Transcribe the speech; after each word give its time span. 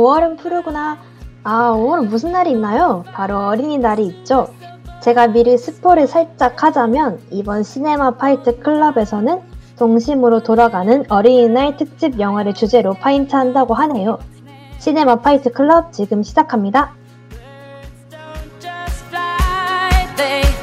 5월은 0.00 0.38
푸르구나. 0.38 0.98
아, 1.44 1.72
5월은 1.72 2.08
무슨 2.08 2.32
날이 2.32 2.50
있나요? 2.50 3.04
바로 3.12 3.38
어린이날이 3.46 4.06
있죠. 4.06 4.48
제가 5.00 5.28
미리 5.28 5.56
스포를 5.56 6.06
살짝 6.06 6.62
하자면 6.62 7.20
이번 7.30 7.62
Cinema 7.62 8.12
Fight 8.12 8.58
Club에서는 8.60 9.40
동심으로 9.78 10.42
돌아가는 10.42 11.04
어린이날 11.08 11.76
특집 11.76 12.18
영화를 12.18 12.54
주제로 12.54 12.92
fight 12.94 13.34
한다고 13.34 13.74
하네요. 13.74 14.18
Cinema 14.78 15.16
Fight 15.16 15.52
Club 15.52 15.92
지금 15.92 16.22
시작합니다. 16.22 16.94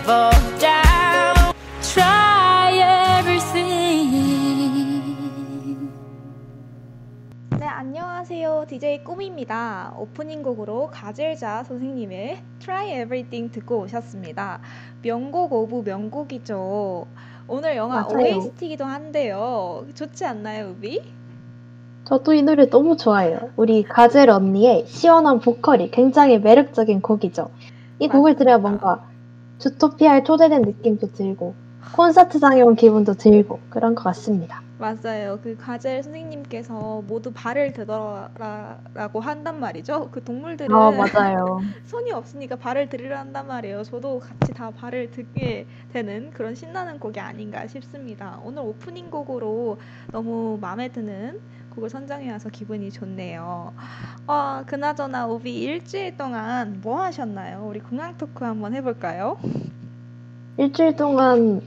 Fall 0.07 0.31
down. 0.57 0.88
안녕하세요. 8.38 8.65
DJ 8.68 9.04
꿈입니다. 9.04 9.96
오프닝 9.97 10.43
곡으로 10.43 10.89
가젤 10.92 11.36
좌 11.36 11.64
선생님의 11.64 12.37
Try 12.59 12.89
Everything 13.01 13.51
듣고 13.51 13.79
오셨습니다. 13.79 14.59
명곡 15.01 15.51
of 15.54 15.82
명곡이죠. 15.83 17.07
오늘 17.47 17.75
영화 17.75 18.04
맞아요. 18.04 18.37
OST이기도 18.37 18.86
한데요. 18.86 19.87
좋지 19.95 20.23
않나요, 20.23 20.69
우비? 20.69 21.01
저도 22.05 22.33
이 22.33 22.43
노래 22.43 22.69
너무 22.69 22.95
좋아해요. 22.95 23.50
우리 23.55 23.81
가젤 23.81 24.29
언니의 24.29 24.86
시원한 24.86 25.39
보컬이 25.39 25.89
굉장히 25.89 26.37
매력적인 26.37 27.01
곡이죠. 27.01 27.50
이 27.97 28.07
곡을 28.07 28.36
들어야 28.36 28.59
맞습니다. 28.59 28.69
뭔가 28.69 29.09
주토피아에 29.57 30.23
초대된 30.23 30.61
느낌도 30.61 31.14
들고 31.14 31.56
콘서트장에 31.95 32.61
온 32.61 32.75
기분도 32.75 33.16
들고 33.16 33.59
그런 33.72 33.95
것 33.95 34.03
같습니다. 34.03 34.67
맞아요. 34.80 35.39
그 35.41 35.58
가젤 35.58 36.03
선생님께서 36.03 37.03
모두 37.08 37.31
발을 37.33 37.73
들어라라고 37.73 39.19
한단 39.19 39.59
말이죠. 39.59 40.09
그 40.11 40.23
동물들은 40.23 40.73
아 40.75 40.92
맞아요. 40.92 41.61
손이 41.86 42.11
없으니까 42.11 42.58
발을 42.58 42.88
들으려 42.89 43.17
한단 43.17 43.47
말이에요. 43.47 43.84
저도 43.84 44.19
같이 44.19 44.53
다 44.53 44.69
발을 44.69 45.11
들게 45.11 45.66
되는 45.94 46.30
그런 46.31 46.53
신나는 46.53 47.00
곡이 47.00 47.19
아닌가 47.19 47.66
싶습니다. 47.67 48.39
오늘 48.44 48.61
오프닝 48.61 49.09
곡으로 49.09 49.80
너무 50.11 50.58
마음에 50.61 50.89
드는 50.89 51.39
곡을 51.75 51.89
선정해 51.89 52.31
와서 52.31 52.50
기분이 52.50 52.91
좋네요. 52.91 53.73
아, 54.28 54.64
그나저나 54.67 55.28
오비 55.28 55.56
일주일 55.59 56.17
동안 56.17 56.80
뭐 56.81 57.02
하셨나요? 57.02 57.66
우리 57.67 57.80
공항 57.80 58.17
토크 58.17 58.44
한번 58.44 58.73
해볼까요? 58.73 59.38
일주일 60.58 60.95
동안 60.95 61.62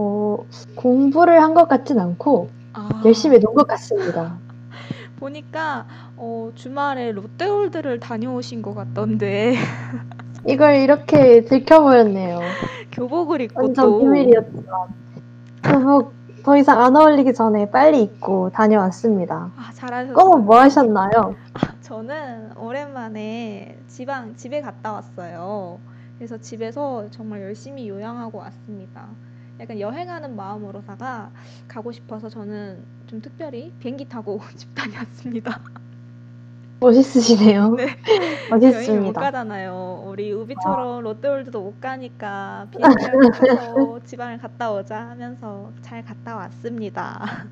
어, 0.00 0.38
공부를 0.76 1.42
한 1.42 1.54
것 1.54 1.66
같진 1.68 1.98
않고 1.98 2.48
아, 2.72 3.02
열심히 3.04 3.40
논 3.40 3.52
것 3.54 3.66
같습니다. 3.66 4.38
보니까 5.18 5.86
어, 6.16 6.52
주말에 6.54 7.10
롯데월드를 7.10 7.98
다녀오신 7.98 8.62
것 8.62 8.74
같던데 8.74 9.56
이걸 10.46 10.76
이렇게 10.76 11.44
들켜버렸네요. 11.44 12.38
교복을 12.92 13.40
입고 13.42 13.60
완전 13.60 13.84
또 13.84 13.98
비밀이었지만 13.98 14.64
교복 15.64 16.12
더 16.44 16.56
이상 16.56 16.80
안 16.80 16.94
어울리기 16.94 17.34
전에 17.34 17.68
빨리 17.68 18.02
입고 18.04 18.50
다녀왔습니다. 18.50 19.50
아, 19.56 19.70
잘하셨어요. 19.74 20.14
꼬모 20.14 20.38
뭐 20.44 20.60
하셨나요? 20.60 21.34
저는 21.82 22.56
오랜만에 22.56 23.76
지방 23.88 24.36
집에 24.36 24.60
갔다 24.60 24.92
왔어요. 24.92 25.80
그래서 26.16 26.38
집에서 26.38 27.06
정말 27.10 27.42
열심히 27.42 27.88
요양하고 27.88 28.38
왔습니다. 28.38 29.06
약간 29.60 29.80
여행하는 29.80 30.36
마음으로다가 30.36 31.30
가고 31.66 31.92
싶어서 31.92 32.28
저는 32.28 32.84
좀 33.06 33.20
특별히 33.20 33.72
비행기 33.78 34.08
타고 34.08 34.40
집 34.56 34.74
다녀왔습니다. 34.74 35.60
멋있으시네요. 36.80 37.74
네. 37.76 37.86
여행을 38.72 39.00
못 39.02 39.16
멋있습니다. 39.16 39.20
가잖아요. 39.20 40.04
우리 40.06 40.32
우비처럼 40.32 41.02
롯데월드도 41.02 41.60
못 41.60 41.80
가니까 41.80 42.68
비행기를 42.70 43.30
타서 43.32 44.00
지방을 44.06 44.38
갔다 44.38 44.72
오자 44.72 44.96
하면서 45.10 45.72
잘 45.82 46.04
갔다 46.04 46.36
왔습니다. 46.36 47.48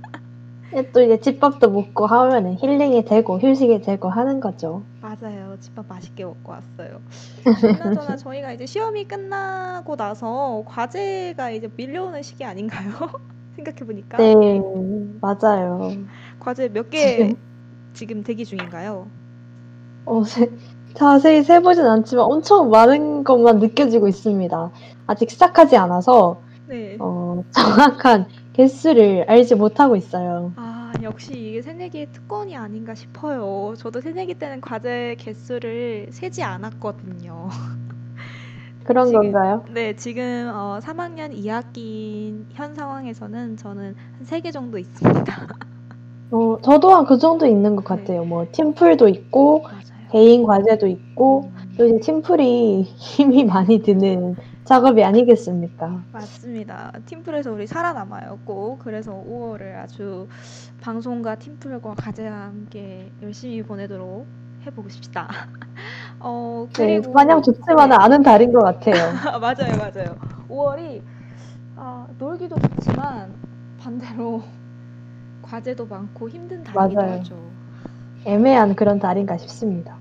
예, 0.75 0.91
또 0.93 1.00
이제 1.03 1.19
집밥도 1.21 1.71
먹고 1.71 2.06
하면은 2.06 2.54
힐링이 2.59 3.04
되고 3.04 3.38
휴식이 3.38 3.81
되고 3.82 4.09
하는 4.09 4.41
거죠. 4.41 4.82
맞아요. 5.00 5.56
집밥 5.60 5.87
맛있게 5.88 6.25
먹고 6.25 6.53
왔어요. 6.53 7.00
그나저나 7.44 8.16
저희가 8.16 8.53
이제 8.53 8.66
시험이 8.66 9.04
끝나고 9.04 9.97
나서 9.97 10.65
과제가 10.66 11.50
이제 11.50 11.71
밀려오는 11.77 12.22
시기 12.22 12.44
아닌가요? 12.44 12.91
생각해 13.56 13.78
보니까 13.87 14.19
네, 14.19 14.60
맞아요. 15.21 15.93
과제 16.41 16.69
몇 16.69 16.91
개 16.91 16.98
지금 17.16 17.37
지금 17.94 18.22
대기 18.22 18.44
중인가요? 18.44 19.06
어, 20.04 20.22
세- 20.25 20.50
자세히 20.94 21.43
세보진 21.43 21.84
않지만 21.87 22.25
엄청 22.27 22.71
많은 22.71 23.25
것만 23.25 23.59
느껴지고 23.60 24.09
있습니다. 24.09 24.71
아직 25.06 25.31
시작하지 25.31 25.77
않아서 25.77 26.41
네. 26.69 26.97
어, 26.98 27.43
정확한 27.53 28.27
개수를 28.56 29.25
알지 29.28 29.55
못하고 29.55 29.97
있어요. 29.97 30.56
아, 30.56 30.93
역시 31.03 31.33
이게 31.34 31.62
새내기의 31.62 32.12
특권이 32.12 32.56
아닌가 32.56 32.94
싶어요. 32.94 33.75
저도 33.77 34.00
새내기 34.00 34.34
때는 34.34 34.61
과제 34.61 35.17
개수를 35.19 36.09
세지 36.11 36.43
않았거든요. 36.43 37.49
그런 38.84 39.06
지금 39.06 39.33
건가요? 39.33 39.65
네, 39.69 39.95
지금 39.97 40.50
어, 40.55 40.78
3학년 40.81 41.33
2학기 41.33 42.47
현 42.53 42.75
상황에서는 42.75 43.56
저는 43.56 43.95
한 44.19 44.25
3개 44.27 44.53
정도 44.53 44.78
있습니다. 44.78 45.25
어, 46.31 46.59
저도 46.62 46.91
한 46.95 47.05
그 47.06 47.19
정도 47.19 47.47
있는 47.47 47.77
것 47.77 47.84
네. 47.95 48.00
같아요. 48.03 48.25
뭐 48.25 48.47
팀플도 48.53 49.09
있고 49.09 49.62
맞아요. 49.62 49.83
개인 50.12 50.45
과제도 50.45 50.87
있고 50.89 51.53
음. 51.56 51.75
또 51.77 51.87
이제 51.87 51.99
팀플이 52.00 52.83
힘이 52.97 53.45
많이 53.45 53.83
드는 53.83 54.37
작업이 54.66 55.03
아니겠습니까? 55.04 56.03
맞습니다. 56.12 56.93
팀플에서 57.06 57.53
우리 57.53 57.69
살아남아요, 57.69 58.41
꼭. 58.44 58.81
그래서 58.81 59.12
5월을 59.12 59.77
아주 59.77 60.27
방송과 60.81 61.37
팀플과 61.37 61.94
과제와 61.94 62.37
함께 62.47 63.10
열심히 63.22 63.62
보내도록 63.62 64.27
해보십시다. 64.66 65.28
어, 66.19 66.66
네, 66.75 66.99
그리고 66.99 67.12
마냥 67.12 67.43
좋지만 67.43 67.91
네. 67.91 67.94
않은 67.97 68.25
달인 68.25 68.53
것 68.53 68.59
같아요. 68.59 69.12
맞아요, 69.41 69.77
맞아요. 69.78 70.16
5월이 70.49 71.00
아, 71.77 72.09
놀기도 72.19 72.56
좋지만 72.59 73.33
반대로 73.78 74.43
과제도 75.43 75.87
많고 75.87 76.28
힘든. 76.28 76.65
하죠. 76.66 77.37
애매한 78.25 78.75
그런 78.75 78.98
달인가 78.98 79.37
싶습니다. 79.38 79.97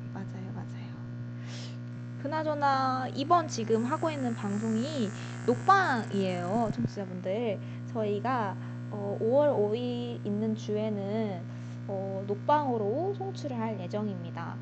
그나저나 2.26 3.08
이번 3.14 3.48
지금 3.48 3.86
하고 3.86 4.10
있는 4.10 4.34
방송이 4.34 5.12
녹방이에요, 5.46 6.72
청취자분들. 6.74 7.60
저희가 7.94 8.56
어, 8.90 9.16
5월 9.22 9.56
5일 9.56 10.26
있는 10.26 10.56
주에는 10.56 11.40
어, 11.88 12.24
녹방으로 12.26 13.14
송출을 13.16 13.60
할 13.60 13.80
예정입니다. 13.80 14.56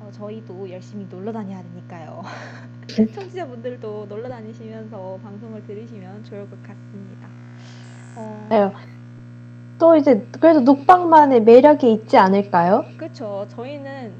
어, 0.00 0.10
저희도 0.10 0.68
열심히 0.68 1.06
놀러 1.08 1.30
다녀야 1.32 1.62
되니까요. 1.62 2.20
청취자분들도 3.14 4.06
놀러 4.08 4.28
다니시면서 4.28 5.20
방송을 5.22 5.64
들으시면 5.68 6.24
좋을 6.24 6.50
것 6.50 6.60
같습니다. 6.64 7.28
어, 8.16 8.46
네, 8.50 8.72
또 9.78 9.94
이제 9.94 10.26
그래도 10.40 10.62
녹방만의 10.62 11.44
매력이 11.44 11.92
있지 11.92 12.16
않을까요? 12.16 12.84
그렇죠. 12.96 13.46
저희는 13.50 14.12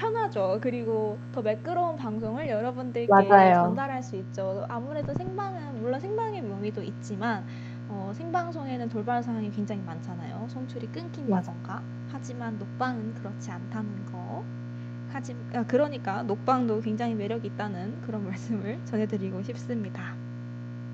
편하죠. 0.00 0.58
그리고 0.62 1.18
더 1.32 1.42
매끄러운 1.42 1.96
방송을 1.96 2.48
여러분들께 2.48 3.06
맞아요. 3.12 3.54
전달할 3.66 4.02
수 4.02 4.16
있죠. 4.16 4.64
아무래도 4.68 5.12
생방은 5.12 5.82
물론 5.82 6.00
생방의 6.00 6.40
묘미도 6.42 6.82
있지만 6.82 7.44
어, 7.88 8.10
생방송에는 8.14 8.88
돌발 8.88 9.22
상황이 9.22 9.50
굉장히 9.50 9.82
많잖아요. 9.82 10.46
송출이 10.48 10.86
끊긴다던가. 10.88 11.82
하지만 12.10 12.58
녹방은 12.58 13.14
그렇지 13.14 13.50
않다는 13.50 14.06
거. 14.06 14.42
하지, 15.12 15.34
아, 15.54 15.64
그러니까 15.66 16.22
녹방도 16.22 16.80
굉장히 16.80 17.14
매력이 17.14 17.48
있다는 17.48 18.00
그런 18.06 18.24
말씀을 18.30 18.78
전해드리고 18.86 19.42
싶습니다. 19.42 20.14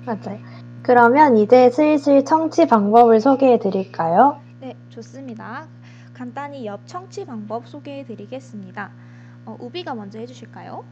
맞아요. 0.05 0.39
그러면 0.81 1.37
이제 1.37 1.69
슬슬 1.69 2.25
청취 2.25 2.67
방법을 2.67 3.19
소개해 3.21 3.59
드릴까요? 3.59 4.39
네, 4.59 4.75
좋습니다. 4.89 5.67
간단히 6.17 6.65
옆 6.65 6.87
청취 6.87 7.25
방법 7.25 7.67
소개해 7.67 8.05
드리겠습니다. 8.05 8.89
어, 9.45 9.55
우비가 9.59 9.93
먼저 9.93 10.17
해주실까요? 10.17 10.83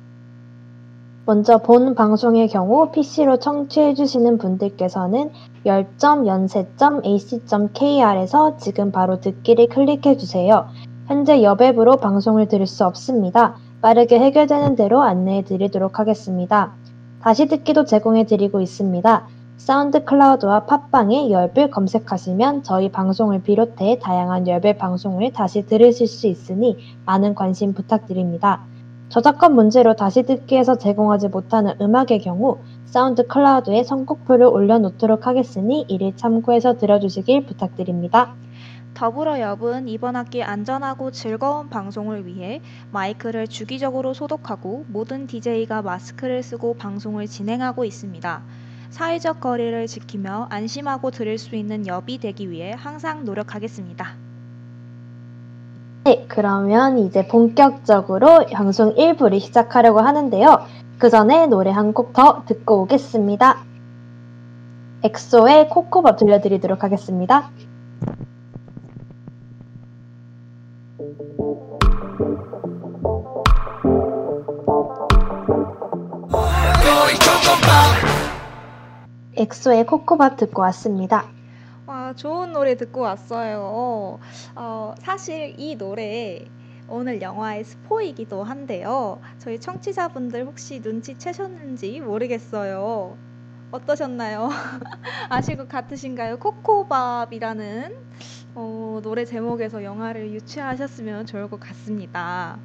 먼저 1.26 1.58
본 1.58 1.96
방송의 1.96 2.48
경우 2.48 2.92
PC로 2.92 3.38
청취해 3.38 3.96
주시는 3.96 4.38
분들께서는 4.38 5.32
열.연세.ac.kr에서 5.66 8.58
지금 8.58 8.92
바로 8.92 9.20
듣기를 9.20 9.68
클릭해 9.70 10.18
주세요. 10.18 10.68
현재 11.08 11.42
여앱으로 11.42 11.98
방송을 11.98 12.48
들을 12.48 12.68
수 12.68 12.86
없습니다. 12.86 13.56
빠르게 13.82 14.20
해결되는 14.20 14.76
대로 14.76 15.02
안내해 15.02 15.44
드리도록 15.44 15.98
하겠습니다. 15.98 16.74
다시 17.24 17.48
듣기도 17.48 17.86
제공해 17.86 18.28
드리고 18.28 18.62
있습니다. 18.62 19.26
SoundCloud와 19.58 20.66
팟빵에 20.66 21.32
열배 21.32 21.70
검색하시면 21.70 22.64
저희 22.64 22.92
방송을 22.92 23.42
비롯해 23.42 24.00
다양한 24.00 24.48
열배 24.48 24.78
방송을 24.78 25.32
다시 25.32 25.66
들으실 25.66 26.08
수 26.08 26.28
있으니 26.28 26.78
많은 27.06 27.36
관심 27.36 27.74
부탁드립니다. 27.74 28.62
저작권 29.10 29.56
문제로 29.56 29.96
다시 29.96 30.24
듣기에서 30.24 30.78
제공하지 30.78 31.30
못하는 31.30 31.74
음악의 31.80 32.20
경우 32.22 32.60
SoundCloud에 32.86 33.84
선곡표를 33.84 34.46
올려놓도록 34.46 35.26
하겠으니 35.26 35.86
이를 35.88 36.16
참고해서 36.16 36.78
들어주시길 36.78 37.46
부탁드립니다. 37.46 38.36
더불어 38.94 39.40
엽은 39.40 39.88
이번 39.88 40.16
학기 40.16 40.44
안전하고 40.44 41.12
즐거운 41.12 41.70
방송을 41.70 42.26
위해 42.26 42.62
마이크를 42.92 43.48
주기적으로 43.48 44.14
소독하고 44.14 44.86
모든 44.90 45.28
DJ가 45.28 45.82
마스크를 45.82 46.44
쓰고 46.44 46.76
방송을 46.76 47.28
진행하고 47.28 47.86
있습니다. 47.86 48.42
사회적 48.90 49.40
거리를 49.40 49.88
지키며 49.88 50.48
안심하고 50.50 51.12
들을 51.12 51.38
수 51.38 51.56
있는 51.56 51.86
엽이 51.88 52.20
되기 52.20 52.50
위해 52.50 52.74
항상 52.78 53.26
노력하겠습니다. 53.26 54.16
네, 56.06 56.26
그러면 56.28 57.00
이제 57.00 57.28
본격적으로 57.28 58.46
방송 58.54 58.94
1부를 58.96 59.40
시작하려고 59.40 60.00
하는데요. 60.02 60.66
그 61.00 61.10
전에 61.10 61.48
노래 61.48 61.72
한 61.72 61.94
곡 61.94 62.14
더 62.14 62.44
듣고 62.46 62.82
오겠습니다. 62.84 63.64
엑소의 65.04 65.70
코코밥 65.70 66.18
들려드리도록 66.18 66.84
하겠습니다. 66.84 67.50
엑소의 79.38 79.86
코코밥 79.86 80.38
듣고 80.38 80.62
왔습니다. 80.64 81.26
와, 81.86 82.14
좋은 82.14 82.52
노래 82.52 82.76
듣고 82.76 83.02
왔어요. 83.02 84.20
어, 84.56 84.96
사실 85.00 85.54
이 85.58 85.76
노래 85.76 86.46
오늘 86.88 87.22
영화의 87.22 87.64
스포이기도 87.64 88.44
한데요. 88.44 89.20
저희 89.38 89.60
청취자분들 89.60 90.46
혹시 90.46 90.80
눈치채셨는지 90.80 92.00
모르겠어요. 92.02 93.18
어떠셨나요? 93.72 94.50
아시고 95.30 95.68
같으신가요? 95.68 96.40
코코밥이라는 96.40 97.96
어, 98.56 99.00
노래 99.04 99.26
제목에서 99.26 99.84
영화를 99.84 100.32
유추하셨으면 100.32 101.26
좋을 101.26 101.50
것 101.50 101.60
같습니다. 101.60 102.58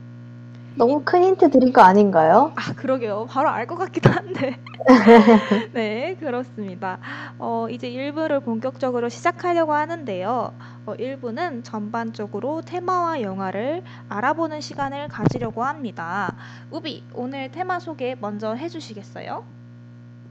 너무 0.76 1.02
큰 1.05 1.22
힌트 1.25 1.50
드린 1.50 1.72
거 1.72 1.82
아닌가요? 1.82 2.52
아, 2.56 2.72
그러게요. 2.75 3.26
바로 3.28 3.49
알 3.50 3.67
것 3.67 3.76
같기도 3.76 4.11
한데. 4.11 4.56
네, 5.75 6.17
그렇습니다. 6.19 6.99
어, 7.38 7.67
이제 7.70 7.90
1부를 7.90 8.43
본격적으로 8.43 9.08
시작하려고 9.08 9.75
하는데요. 9.75 10.52
어, 10.87 10.94
1부는 10.94 11.64
전반적으로 11.64 12.62
테마와 12.62 13.20
영화를 13.20 13.82
알아보는 14.08 14.61
시간을 14.61 15.08
가지려고 15.08 15.64
합니다. 15.64 16.34
우비, 16.70 17.05
오늘 17.14 17.50
테마 17.50 17.78
소개 17.81 18.17
먼저 18.20 18.55
해주시겠어요? 18.55 19.44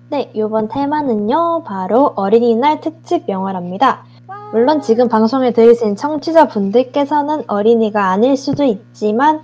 네, 0.09 0.31
이번 0.33 0.67
테마는요, 0.69 1.63
바로 1.65 2.13
어린이날 2.15 2.81
특집 2.81 3.29
영화랍니다. 3.29 4.03
와. 4.25 4.49
물론 4.51 4.81
지금 4.81 5.07
방송을 5.07 5.53
들으신 5.53 5.95
청취자분들께서는 5.95 7.43
어린이가 7.47 8.09
아닐 8.09 8.35
수도 8.35 8.63
있지만, 8.63 9.43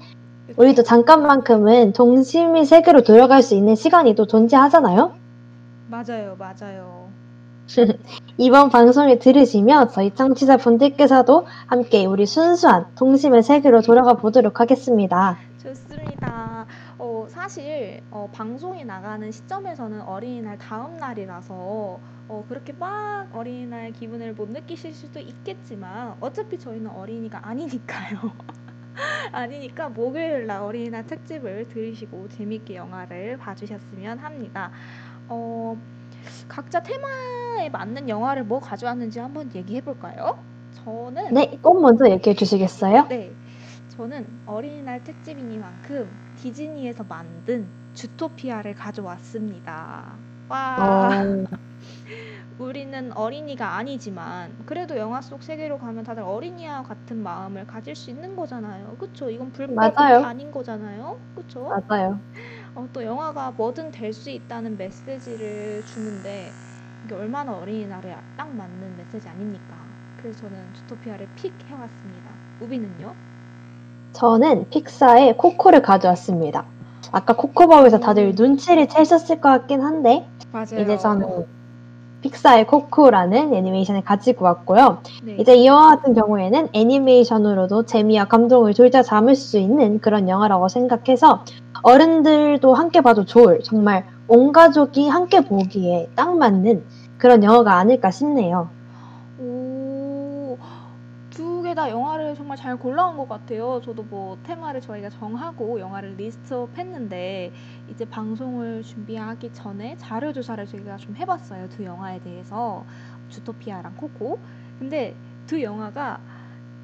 우리도 0.57 0.83
잠깐만큼은 0.83 1.94
동심의 1.94 2.65
세계로 2.65 3.01
들어갈 3.01 3.42
수 3.42 3.56
있는 3.56 3.75
시간이 3.75 4.15
또 4.15 4.27
존재하잖아요? 4.27 5.13
맞아요, 5.89 6.36
맞아요. 6.38 7.09
이번 8.38 8.69
방송을 8.69 9.18
들으시면 9.19 9.89
저희 9.89 10.13
청취자 10.13 10.57
분들께서도 10.57 11.47
함께 11.65 12.06
우리 12.06 12.25
순수한 12.25 12.86
동심의 12.95 13.42
세계로 13.42 13.81
돌아가 13.81 14.13
보도록 14.13 14.59
하겠습니다. 14.59 15.38
좋습니다. 15.63 16.68
어, 17.00 17.25
사실 17.27 18.01
어, 18.12 18.30
방송이 18.31 18.86
나가는 18.86 19.31
시점에서는 19.31 20.01
어린이날 20.01 20.59
다음 20.59 20.97
날이라서 20.97 21.53
어, 22.27 22.45
그렇게 22.47 22.74
막 22.74 23.27
어린이날 23.33 23.92
기분을 23.92 24.33
못 24.33 24.50
느끼실 24.50 24.94
수도 24.94 25.19
있겠지만 25.19 26.15
어차피 26.21 26.59
저희는 26.59 26.92
어린이가 26.92 27.47
아니니까요. 27.47 28.31
아니니까 29.31 29.89
목요일 29.89 30.47
날 30.47 30.62
어린이날 30.62 31.06
특집을 31.06 31.68
들으시고 31.68 32.27
재밌게 32.30 32.75
영화를 32.75 33.38
봐주셨으면 33.38 34.19
합니다. 34.19 34.71
어, 35.27 35.77
각자 36.47 36.81
테마에 36.81 37.69
맞는 37.69 38.09
영화를 38.09 38.44
뭐 38.45 38.59
가져왔는지 38.59 39.19
한번 39.19 39.50
얘기해 39.56 39.81
볼까요? 39.81 40.45
저는 40.71 41.33
네, 41.33 41.59
꼭 41.62 41.81
먼저 41.81 42.09
얘기해 42.09 42.36
주시겠어요? 42.36 43.07
네, 43.07 43.38
저는 43.88 44.42
어린이날 44.45 45.03
특집이니만큼 45.03 46.19
디즈니에서 46.36 47.03
만든 47.03 47.71
주토피아를 47.94 48.74
가져왔습니다. 48.74 50.24
와, 50.47 50.77
어, 50.77 51.45
우리는 52.57 53.12
어린이가 53.13 53.75
아니지만 53.75 54.56
그래도 54.66 54.98
영화 54.98 55.22
속 55.22 55.44
세계로 55.44 55.78
가면 55.78 56.04
다들 56.06 56.24
어린이와 56.24 56.84
같은 56.84 57.18
마음을 57.22 57.66
가질 57.68 57.96
수 57.96 58.10
있는 58.10 58.36
거잖아요. 58.36 58.96
그쵸? 58.98 59.30
이건 59.30 59.52
불법이 59.52 59.94
맞아요. 59.98 60.24
아닌 60.24 60.52
거잖아요. 60.52 61.19
그쵸? 61.36 61.75
맞아요. 61.90 62.22
어, 62.75 62.88
또 62.94 63.04
영화가 63.04 63.52
뭐든 63.52 63.92
될 63.92 64.13
수 64.13 64.30
있다는 64.30 64.78
메시지를 64.78 65.84
주는데 65.86 66.56
이게 67.04 67.16
얼마나 67.16 67.57
어린이날에 67.57 68.16
딱 68.38 68.56
맞는 68.56 68.96
메시지 68.98 69.28
아닙니까? 69.28 69.75
그래서 70.18 70.42
저는 70.42 70.74
주토피아를 70.74 71.28
픽 71.36 71.54
해왔습니다. 71.68 72.31
우비는요? 72.62 73.13
저는 74.13 74.69
픽사의 74.69 75.38
코코를 75.38 75.81
가져왔습니다. 75.81 76.74
아까 77.12 77.36
코코밥에서 77.36 78.00
다들 78.00 78.34
눈치를 78.36 78.88
채셨을 78.88 79.40
것 79.42 79.50
같긴 79.50 79.81
한데, 79.81 80.28
맞아요. 80.52 80.66
이제 80.75 80.98
저는 80.98 81.25
픽사의 82.30 82.66
코코라는 82.66 83.54
애니메이션을 83.54 84.01
가지고 84.04 84.45
왔고요. 84.45 85.04
네. 85.24 85.36
이제 85.39 85.54
이 85.56 85.68
영화 85.68 85.89
같은 85.95 86.16
경우에는 86.16 86.69
애니메이션으로도 86.74 87.86
재미와 87.86 88.25
감동을 88.25 88.74
둘다 88.74 89.04
담을 89.04 89.36
수 89.36 89.60
있는 89.60 90.00
그런 90.00 90.27
영화라고 90.27 90.68
생각해서 90.68 91.44
어른들도 91.83 92.74
함께 92.74 93.01
봐도 93.01 93.25
좋을 93.25 93.62
정말 93.63 94.06
온 94.27 94.51
가족이 94.51 95.07
함께 95.07 95.42
보기에 95.42 96.10
딱 96.16 96.36
맞는 96.36 96.83
그런 97.18 97.44
영화가 97.44 97.74
아닐까 97.77 98.10
싶네요. 98.10 98.71
오, 99.38 100.57
두 101.30 101.62
개 101.62 101.75
다 101.75 101.89
영화를 101.89 102.14
정말 102.35 102.57
잘 102.57 102.77
골라온 102.77 103.17
것 103.17 103.27
같아요. 103.27 103.81
저도 103.83 104.04
뭐 104.04 104.37
테마를 104.44 104.81
저희가 104.81 105.09
정하고 105.09 105.80
영화를 105.80 106.15
리스트업 106.15 106.77
했는데 106.77 107.51
이제 107.89 108.06
방송을 108.06 108.83
준비하기 108.83 109.54
전에 109.54 109.95
자료 109.97 110.31
조사를 110.33 110.65
저희가 110.65 110.97
좀 110.97 111.15
해봤어요. 111.15 111.69
두 111.69 111.83
영화에 111.83 112.19
대해서 112.19 112.85
주토피아랑 113.30 113.95
코코. 113.95 114.39
근데 114.80 115.15
두 115.47 115.61
영화가 115.61 116.19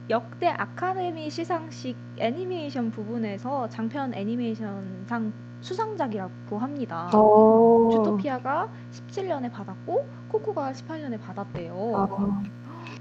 역대 0.09 0.47
아카데미 0.47 1.29
시상식 1.29 1.95
애니메이션 2.17 2.91
부분에서 2.91 3.69
장편 3.69 4.13
애니메이션상 4.13 5.31
수상작이라고 5.61 6.57
합니다. 6.57 7.09
어... 7.13 7.89
주토피아가 7.91 8.67
17년에 8.91 9.51
받았고 9.51 10.05
코코가 10.29 10.71
18년에 10.71 11.21
받았대요. 11.21 11.73
어, 11.73 12.41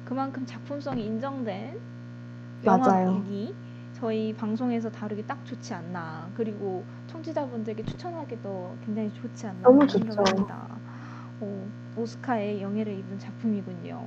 그만큼 0.04 0.44
작품성이 0.44 1.06
인정된 1.06 1.80
맞아요. 2.64 3.24
저희 3.94 4.34
방송에서 4.34 4.90
다루기 4.90 5.26
딱 5.26 5.44
좋지 5.44 5.74
않나. 5.74 6.30
그리고 6.34 6.84
청취자분들께 7.08 7.84
추천하기도 7.84 8.76
굉장히 8.84 9.12
좋지 9.12 9.46
않나 9.46 9.70
너무 9.72 9.90
생각합니다. 9.90 10.66
어, 11.40 11.66
오스카의 11.96 12.62
영예를 12.62 12.92
입은 12.98 13.18
작품이군요. 13.18 14.06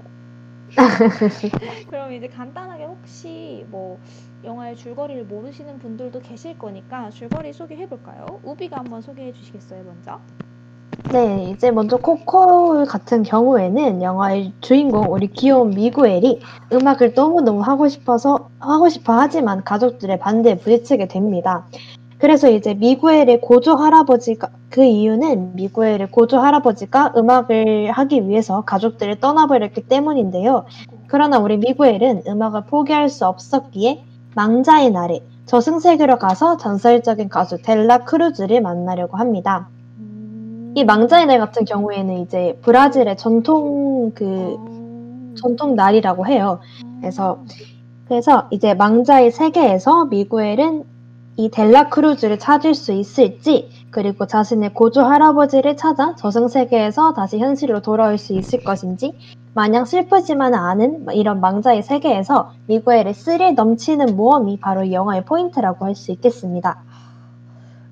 그럼 1.89 2.11
이제 2.13 2.27
간단하게 2.27 2.85
혹시 2.85 3.65
뭐 3.69 3.99
영화의 4.43 4.75
줄거리를 4.75 5.25
모르시는 5.25 5.79
분들도 5.79 6.19
계실 6.21 6.57
거니까 6.57 7.09
줄거리 7.09 7.53
소개해 7.53 7.87
볼까요? 7.87 8.39
우비가 8.43 8.79
한번 8.79 9.01
소개해 9.01 9.33
주시겠어요, 9.33 9.83
먼저? 9.83 10.19
네, 11.11 11.51
이제 11.51 11.69
먼저 11.69 11.97
코코 11.97 12.85
같은 12.85 13.23
경우에는 13.23 14.01
영화의 14.01 14.53
주인공 14.61 15.11
우리 15.11 15.27
귀여운 15.27 15.71
미구엘이 15.71 16.39
음악을 16.71 17.13
너무너무 17.13 17.61
하고 17.61 17.87
싶어서 17.87 18.49
하고 18.59 18.89
싶어 18.89 19.13
하지만 19.13 19.63
가족들의 19.63 20.17
반대에 20.19 20.57
부딪히게 20.57 21.07
됩니다. 21.07 21.67
그래서 22.17 22.49
이제 22.49 22.73
미구엘의 22.73 23.41
고조 23.41 23.75
할아버지가 23.75 24.49
그 24.69 24.83
이유는 24.83 25.55
미구엘의 25.55 26.09
고조 26.09 26.39
할아버지가 26.39 27.13
음악을 27.17 27.91
하기 27.91 28.27
위해서 28.27 28.63
가족들을 28.63 29.19
떠나버렸기 29.19 29.87
때문인데요. 29.87 30.65
그러나 31.07 31.37
우리 31.37 31.57
미구엘은 31.57 32.23
음악을 32.27 32.65
포기할 32.67 33.09
수 33.09 33.27
없었기에 33.27 34.05
망자의 34.35 34.91
날에 34.91 35.19
저승세계로 35.45 36.17
가서 36.17 36.57
전설적인 36.57 37.27
가수 37.29 37.61
델라 37.61 38.05
크루즈를 38.05 38.61
만나려고 38.61 39.17
합니다. 39.17 39.67
음, 40.73 40.77
이 40.77 40.83
망자의 40.85 41.27
날 41.27 41.39
같은 41.39 41.65
경우에는 41.65 42.19
이제 42.21 42.59
브라질의 42.61 43.17
전통 43.17 44.11
그 44.15 44.55
어. 44.59 45.35
전통 45.35 45.75
날이라고 45.75 46.27
해요. 46.27 46.59
그래서 46.99 47.43
그래서 48.07 48.47
이제 48.51 48.73
망자의 48.73 49.31
세계에서 49.31 50.05
미구엘은 50.05 50.83
이 51.37 51.49
델라 51.49 51.89
크루즈를 51.89 52.39
찾을 52.39 52.75
수 52.75 52.91
있을지 52.93 53.69
그리고 53.91 54.27
자신의 54.27 54.73
고조 54.73 55.01
할아버지를 55.01 55.77
찾아 55.77 56.15
저승 56.15 56.47
세계에서 56.47 57.13
다시 57.13 57.39
현실로 57.39 57.81
돌아올 57.81 58.17
수 58.17 58.33
있을 58.33 58.63
것인지 58.63 59.13
마냥 59.55 59.85
슬프지만은 59.85 60.57
않은 60.57 61.05
이런 61.13 61.41
망자의 61.41 61.83
세계에서 61.83 62.51
미구엘의 62.67 63.13
스릴 63.13 63.55
넘치는 63.55 64.15
모험이 64.15 64.59
바로 64.59 64.83
이 64.83 64.93
영화의 64.93 65.25
포인트라고 65.25 65.85
할 65.85 65.95
수 65.95 66.11
있겠습니다. 66.11 66.83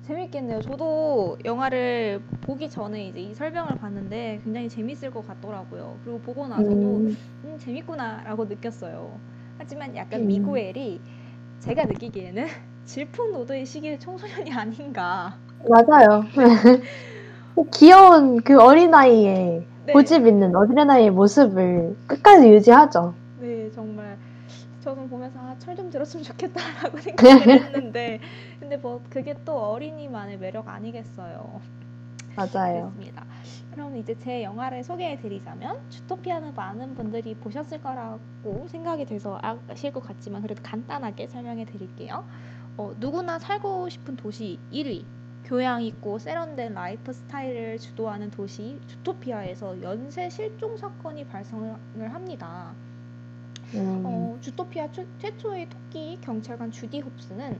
재밌겠네요. 0.06 0.60
저도 0.62 1.38
영화를 1.44 2.20
보기 2.42 2.68
전에 2.68 3.06
이제 3.06 3.20
이 3.20 3.34
설명을 3.34 3.76
봤는데 3.76 4.40
굉장히 4.42 4.68
재밌을 4.68 5.10
것 5.10 5.26
같더라고요. 5.26 5.96
그리고 6.04 6.18
보고 6.20 6.46
나서도 6.48 6.70
음, 6.72 7.16
음, 7.44 7.58
재밌구나라고 7.58 8.46
느꼈어요. 8.46 9.18
하지만 9.58 9.94
약간 9.94 10.22
음. 10.22 10.26
미구엘이 10.26 11.00
제가 11.60 11.84
느끼기에는 11.84 12.46
질풍노도의 12.84 13.64
시기의 13.64 14.00
청소년이 14.00 14.52
아닌가. 14.52 15.36
맞아요. 15.68 16.24
귀여운 17.74 18.40
그 18.42 18.60
어린아이의 18.60 19.66
네. 19.86 19.92
고집 19.92 20.26
있는 20.26 20.56
어린아이의 20.56 21.10
모습을 21.10 21.94
끝까지 22.08 22.48
유지하죠. 22.48 23.14
저는 24.82 25.08
보면서 25.08 25.38
아, 25.40 25.56
철 25.58 25.76
좀 25.76 25.90
들었으면 25.90 26.24
좋겠다라고 26.24 26.98
생각을 27.00 27.48
했는데 27.50 28.20
근데 28.60 28.76
뭐 28.76 29.02
그게 29.08 29.34
또 29.44 29.58
어린이만의 29.58 30.38
매력 30.38 30.68
아니겠어요. 30.68 31.60
맞아요. 32.34 32.94
그렇습니다. 32.94 33.26
그럼 33.70 33.96
이제 33.96 34.14
제 34.18 34.42
영화를 34.42 34.84
소개해 34.84 35.18
드리자면 35.18 35.80
주토피아는 35.90 36.54
많은 36.54 36.94
분들이 36.94 37.34
보셨을 37.34 37.80
거라고 37.82 38.66
생각이 38.68 39.04
돼서 39.06 39.38
아실 39.42 39.92
것 39.92 40.00
같지만 40.02 40.42
그래도 40.42 40.62
간단하게 40.62 41.28
설명해 41.28 41.64
드릴게요. 41.66 42.26
어, 42.76 42.92
누구나 42.98 43.38
살고 43.38 43.88
싶은 43.90 44.16
도시 44.16 44.58
1위 44.70 45.06
교양 45.44 45.82
있고 45.82 46.18
세련된 46.18 46.74
라이프 46.74 47.12
스타일을 47.12 47.78
주도하는 47.78 48.30
도시 48.30 48.80
주토피아에서 48.86 49.82
연쇄 49.82 50.30
실종 50.30 50.76
사건이 50.76 51.26
발생을 51.26 52.14
합니다. 52.14 52.76
음, 53.74 54.02
어, 54.04 54.38
주토피아 54.40 54.90
최, 54.92 55.06
최초의 55.18 55.68
토끼 55.68 56.18
경찰관 56.20 56.70
주디 56.70 57.00
홉스는 57.00 57.58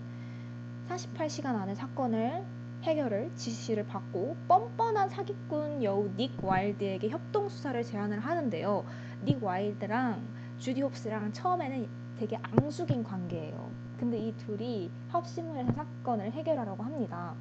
48시간 0.88 1.56
안에 1.56 1.74
사건을 1.74 2.44
해결을 2.82 3.30
지시를 3.34 3.86
받고 3.86 4.36
뻔뻔한 4.48 5.08
사기꾼 5.08 5.82
여우 5.82 6.10
닉 6.16 6.32
와일드에게 6.44 7.08
협동 7.08 7.48
수사를 7.48 7.82
제안을 7.82 8.20
하는데요. 8.20 8.84
닉 9.24 9.42
와일드랑 9.42 10.22
주디 10.58 10.82
홉스랑 10.82 11.32
처음에는 11.32 11.88
되게 12.18 12.36
앙숙인 12.36 13.04
관계예요. 13.04 13.70
근데 13.98 14.18
이 14.18 14.36
둘이 14.36 14.90
합심을 15.08 15.56
해서 15.56 15.72
사건을 15.72 16.32
해결하려고 16.32 16.82
합니다. 16.82 17.34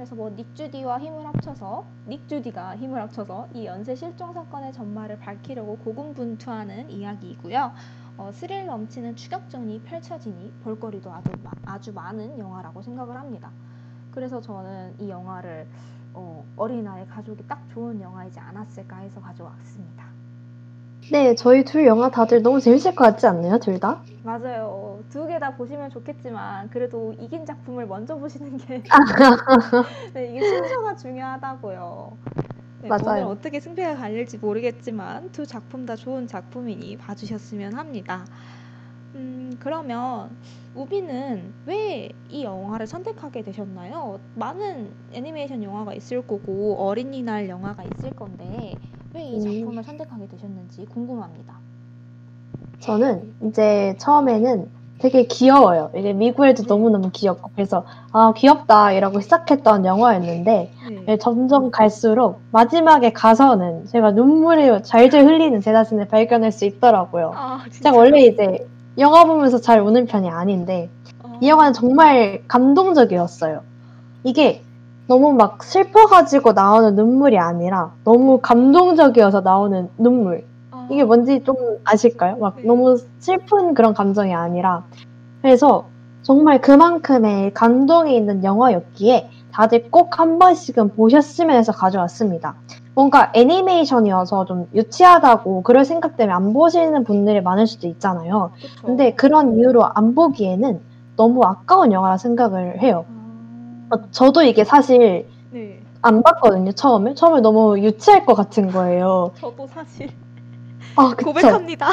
그래서 0.00 0.14
뭐 0.14 0.30
닉주디와 0.30 0.98
힘을 0.98 1.26
합쳐서 1.26 1.84
닉주디가 2.08 2.78
힘을 2.78 3.02
합쳐서 3.02 3.48
이 3.52 3.66
연쇄 3.66 3.94
실종 3.94 4.32
사건의 4.32 4.72
전말을 4.72 5.18
밝히려고 5.18 5.76
고군분투하는 5.76 6.88
이야기이고요. 6.88 7.70
어, 8.16 8.32
스릴 8.32 8.64
넘치는 8.64 9.14
추격전이 9.14 9.82
펼쳐지니 9.82 10.54
볼거리도 10.64 11.12
아주 11.12 11.30
마- 11.44 11.50
아주 11.66 11.92
많은 11.92 12.38
영화라고 12.38 12.80
생각을 12.80 13.14
합니다. 13.14 13.50
그래서 14.10 14.40
저는 14.40 14.94
이 15.00 15.10
영화를 15.10 15.68
어, 16.14 16.46
어린아이 16.56 17.06
가족이 17.06 17.46
딱 17.46 17.68
좋은 17.68 18.00
영화이지 18.00 18.40
않았을까 18.40 18.96
해서 19.00 19.20
가져왔습니다. 19.20 20.09
네, 21.10 21.34
저희 21.34 21.62
둘 21.64 21.84
영화 21.86 22.10
다들 22.10 22.42
너무 22.42 22.58
재밌을 22.60 22.94
것 22.94 23.04
같지 23.04 23.26
않나요? 23.26 23.58
둘 23.58 23.78
다? 23.80 24.06
맞아요. 24.22 25.02
두 25.10 25.26
개 25.26 25.38
다 25.38 25.56
보시면 25.56 25.90
좋겠지만 25.90 26.68
그래도 26.70 27.12
이긴 27.18 27.44
작품을 27.46 27.86
먼저 27.86 28.16
보시는 28.16 28.56
게 28.58 28.82
네, 30.14 30.30
이게 30.30 30.42
순서가 30.44 30.96
중요하다고요. 30.96 32.18
네, 32.82 32.94
맞아요. 32.94 33.00
오늘 33.00 33.22
어떻게 33.24 33.60
승패가 33.60 33.96
갈릴지 33.96 34.38
모르겠지만 34.38 35.30
두 35.32 35.46
작품 35.46 35.86
다 35.86 35.96
좋은 35.96 36.26
작품이니 36.26 36.96
봐주셨으면 36.98 37.74
합니다. 37.74 38.26
음, 39.14 39.52
그러면 39.60 40.36
우비는 40.74 41.54
왜 41.66 42.12
이 42.28 42.44
영화를 42.44 42.86
선택하게 42.86 43.42
되셨나요? 43.42 44.20
많은 44.34 44.94
애니메이션 45.12 45.62
영화가 45.64 45.94
있을 45.94 46.22
거고 46.22 46.76
어린이날 46.86 47.48
영화가 47.48 47.84
있을 47.84 48.12
건데 48.12 48.78
왜이 49.14 49.36
음. 49.36 49.40
작품을 49.40 49.82
선택하게 49.82 50.28
되셨는지 50.28 50.86
궁금합니다. 50.86 51.54
저는 52.80 53.34
이제 53.44 53.94
처음에는 53.98 54.68
되게 55.00 55.24
귀여워요. 55.24 55.90
이게 55.96 56.12
미구엘도 56.12 56.62
네. 56.62 56.68
너무너무 56.68 57.10
귀엽고 57.10 57.50
그래서 57.54 57.84
아 58.12 58.32
귀엽다 58.36 58.92
이라고 58.92 59.20
시작했던 59.20 59.86
영화였는데 59.86 60.72
네. 61.06 61.16
점점 61.18 61.70
갈수록 61.70 62.40
마지막에 62.52 63.12
가서는 63.12 63.86
제가 63.86 64.12
눈물이 64.12 64.82
잘잘 64.82 65.24
흘리는 65.24 65.58
제 65.62 65.72
자신을 65.72 66.08
발견할 66.08 66.52
수 66.52 66.66
있더라고요. 66.66 67.32
아. 67.34 67.64
제가 67.70 67.96
원래 67.96 68.26
이제 68.26 68.66
영화 68.98 69.24
보면서 69.24 69.58
잘 69.58 69.80
우는 69.80 70.04
편이 70.06 70.28
아닌데 70.28 70.90
어. 71.22 71.38
이 71.40 71.48
영화는 71.48 71.72
정말 71.72 72.42
감동적이었어요. 72.46 73.62
이게 74.24 74.62
너무 75.10 75.32
막 75.32 75.64
슬퍼가지고 75.64 76.52
나오는 76.52 76.94
눈물이 76.94 77.36
아니라 77.36 77.90
너무 78.04 78.38
감동적이어서 78.40 79.40
나오는 79.40 79.88
눈물. 79.98 80.44
어. 80.70 80.86
이게 80.88 81.02
뭔지 81.02 81.42
좀 81.42 81.56
아실까요? 81.84 82.36
막 82.36 82.54
네. 82.58 82.62
너무 82.62 82.96
슬픈 83.18 83.74
그런 83.74 83.92
감정이 83.92 84.32
아니라. 84.32 84.84
그래서 85.42 85.86
정말 86.22 86.60
그만큼의 86.60 87.52
감동이 87.54 88.14
있는 88.16 88.44
영화였기에 88.44 89.30
다들 89.52 89.90
꼭 89.90 90.20
한 90.20 90.38
번씩은 90.38 90.90
보셨으면 90.94 91.56
해서 91.56 91.72
가져왔습니다. 91.72 92.54
뭔가 92.94 93.32
애니메이션이어서 93.34 94.44
좀 94.44 94.68
유치하다고 94.76 95.64
그럴 95.64 95.84
생각 95.84 96.16
때문에 96.16 96.32
안 96.32 96.52
보시는 96.52 97.02
분들이 97.02 97.40
많을 97.40 97.66
수도 97.66 97.88
있잖아요. 97.88 98.52
그쵸. 98.54 98.86
근데 98.86 99.14
그런 99.14 99.58
이유로 99.58 99.84
안 99.92 100.14
보기에는 100.14 100.80
너무 101.16 101.42
아까운 101.44 101.90
영화라 101.90 102.16
생각을 102.16 102.80
해요. 102.80 103.06
아, 103.08 103.19
어, 103.90 104.10
저도 104.10 104.42
이게 104.42 104.64
사실 104.64 105.26
네. 105.50 105.82
안 106.02 106.22
봤거든요, 106.22 106.72
처음에. 106.72 107.14
처음에 107.14 107.40
너무 107.40 107.78
유치할 107.78 108.24
것 108.24 108.34
같은 108.34 108.70
거예요. 108.70 109.32
저도 109.36 109.66
사실 109.66 110.08
아, 110.96 111.10
그쵸. 111.16 111.26
고백합니다. 111.32 111.88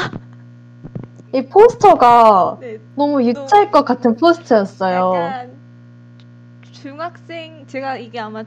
이 1.34 1.42
포스터가 1.46 2.56
네. 2.60 2.78
너무 2.96 3.22
유치할 3.22 3.70
것 3.70 3.84
같은 3.84 4.16
포스터였어요. 4.16 5.12
약간 5.14 5.58
중학생 6.72 7.66
제가 7.66 7.96
이게 7.98 8.18
아마 8.18 8.44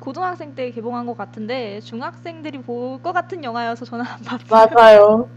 고등학생 0.00 0.54
때 0.54 0.70
개봉한 0.70 1.06
것 1.06 1.16
같은데 1.16 1.80
중학생들이 1.80 2.62
볼 2.62 2.98
것 3.02 3.12
같은 3.12 3.44
영화여서 3.44 3.84
저는 3.84 4.04
안 4.06 4.18
봤어요. 4.22 4.68
맞아요. 4.74 5.28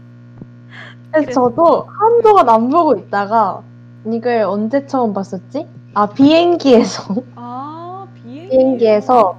그래서 1.12 1.26
그래서- 1.26 1.32
저도 1.50 1.86
한동안 2.00 2.48
안 2.48 2.68
보고 2.70 2.96
있다가 2.96 3.62
이걸 4.06 4.42
언제 4.42 4.86
처음 4.86 5.12
봤었지? 5.12 5.68
아, 5.94 6.06
비행기에서. 6.06 7.14
아 7.36 8.06
비행기. 8.14 8.50
비행기 8.50 8.86
에서 8.86 9.38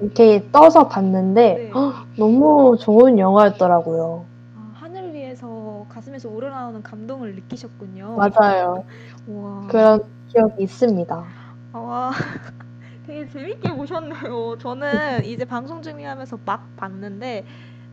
이렇게 0.00 0.48
떠서 0.52 0.88
봤는데 0.88 1.54
네. 1.54 1.70
헉, 1.74 2.06
너무 2.16 2.76
좋은 2.78 3.18
영화였더라고요. 3.18 4.24
아, 4.56 4.70
하늘 4.74 5.12
위에서 5.12 5.84
가슴에서 5.88 6.28
우러나오는 6.28 6.82
감동을 6.82 7.34
느끼셨군요. 7.34 8.16
맞아요. 8.16 8.84
와. 9.28 9.66
그런 9.68 10.00
기억이 10.28 10.62
있습니다. 10.62 11.24
아, 11.72 12.10
되게 13.06 13.28
재밌게 13.28 13.72
보셨네요. 13.74 14.58
저는 14.58 15.24
이제 15.24 15.44
방송 15.44 15.82
준비하면서 15.82 16.38
막 16.44 16.64
봤는데 16.76 17.44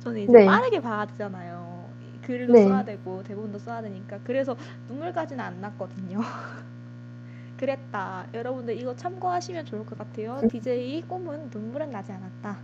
저는 0.04 0.22
이제 0.22 0.32
네. 0.32 0.46
빠르게 0.46 0.80
봐야 0.82 1.06
되잖아요. 1.08 1.86
글도 2.22 2.54
네. 2.54 2.66
써야 2.68 2.84
되고 2.86 3.24
대본도 3.24 3.58
써야 3.60 3.82
되니까 3.82 4.20
그래서 4.24 4.56
눈물까지는 4.90 5.44
안 5.44 5.60
났거든요. 5.62 6.20
그랬다. 7.60 8.26
여러분들 8.34 8.80
이거 8.80 8.96
참고하시면 8.96 9.66
좋을 9.66 9.86
것 9.86 9.98
같아요. 9.98 10.40
DJ 10.50 11.04
꿈은 11.08 11.50
눈물은 11.54 11.92
나지 11.92 12.12
않았다. 12.14 12.58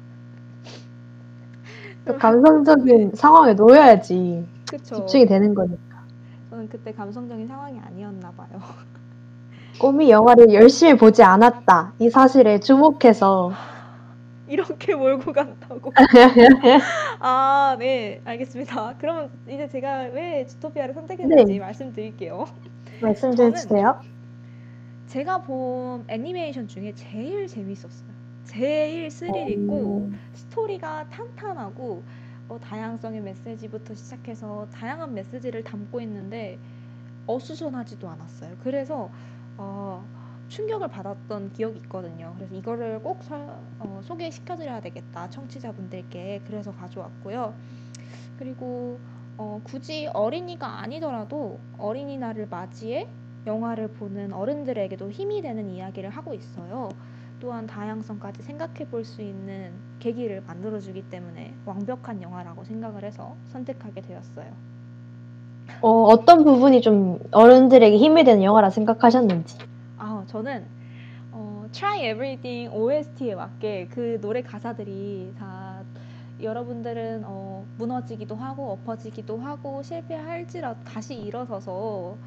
또 2.05 2.17
감성적인 2.17 3.11
상황에 3.15 3.53
놓여야지 3.53 4.47
그쵸? 4.69 4.95
집중이 4.95 5.25
되는 5.25 5.53
거니까. 5.53 6.03
저는 6.49 6.69
그때 6.69 6.93
감성적인 6.93 7.45
상황이 7.47 7.77
아니었나 7.79 8.31
봐요. 8.31 8.61
꿈이 9.81 10.09
영화를 10.09 10.53
열심히 10.53 10.95
보지 10.95 11.23
않았다. 11.23 11.93
이 11.99 12.09
사실에 12.09 12.61
주목해서 12.61 13.51
이렇게 14.47 14.95
몰고 14.95 15.33
간다고. 15.33 15.91
아, 17.19 17.75
네, 17.77 18.21
알겠습니다. 18.23 18.95
그러면 18.99 19.29
이제 19.47 19.67
제가 19.67 20.03
왜 20.13 20.45
주토피아를 20.45 20.93
선택했는지 20.93 21.53
네. 21.53 21.59
말씀드릴게요. 21.59 22.45
말씀 23.01 23.35
좀 23.35 23.47
해주세요. 23.47 24.14
제가 25.15 25.43
본 25.43 26.03
애니메이션 26.09 26.67
중에 26.67 26.93
제일 26.93 27.47
재밌었어요. 27.47 28.09
제일 28.43 29.09
스릴 29.09 29.49
있고 29.51 30.09
음. 30.11 30.19
스토리가 30.33 31.07
탄탄하고 31.07 32.03
어, 32.49 32.59
다양성의 32.59 33.21
메시지부터 33.21 33.93
시작해서 33.93 34.67
다양한 34.73 35.13
메시지를 35.13 35.63
담고 35.63 36.01
있는데 36.01 36.59
어수선하지도 37.27 38.09
않았어요. 38.09 38.57
그래서 38.61 39.09
어, 39.55 40.05
충격을 40.49 40.89
받았던 40.89 41.53
기억이 41.53 41.77
있거든요. 41.83 42.33
그래서 42.35 42.53
이거를 42.53 42.99
꼭 42.99 43.23
설- 43.23 43.57
어, 43.79 44.01
소개시켜드려야 44.03 44.81
되겠다 44.81 45.29
청취자분들께 45.29 46.41
그래서 46.45 46.73
가져왔고요. 46.73 47.55
그리고 48.37 48.99
어, 49.37 49.61
굳이 49.63 50.09
어린이가 50.13 50.81
아니더라도 50.81 51.61
어린이날을 51.77 52.47
맞이해 52.49 53.07
영화를 53.45 53.89
보는 53.89 54.33
어른들에게도 54.33 55.11
힘이 55.11 55.41
되는 55.41 55.69
이야기를 55.69 56.09
하고 56.09 56.33
있어요. 56.33 56.89
또한 57.39 57.67
다양성까지 57.67 58.43
생각해 58.43 58.87
볼 58.89 59.03
수 59.05 59.21
있는 59.21 59.73
계기를 59.99 60.41
만들어 60.47 60.79
주기 60.79 61.01
때문에 61.09 61.55
완벽한 61.65 62.21
영화라고 62.21 62.63
생각을 62.63 63.03
해서 63.03 63.35
선택하게 63.47 64.01
되었어요. 64.01 64.51
어, 65.81 65.89
어떤 66.05 66.43
부분이 66.43 66.81
좀 66.81 67.19
어른들에게 67.31 67.97
힘이 67.97 68.23
되는 68.23 68.43
영화라 68.43 68.69
생각하셨는지. 68.69 69.57
아, 69.97 70.23
저는 70.27 70.65
어, 71.31 71.67
Try 71.71 72.09
Everything 72.11 72.73
OST에 72.75 73.35
맞게 73.35 73.87
그 73.91 74.19
노래 74.21 74.41
가사들이 74.41 75.33
다 75.37 75.83
여러분들은 76.41 77.23
어, 77.25 77.65
무너지기도 77.77 78.35
하고 78.35 78.71
엎어지기도 78.73 79.37
하고 79.39 79.83
실패할지라도 79.83 80.83
다시 80.83 81.15
일어서서 81.15 82.17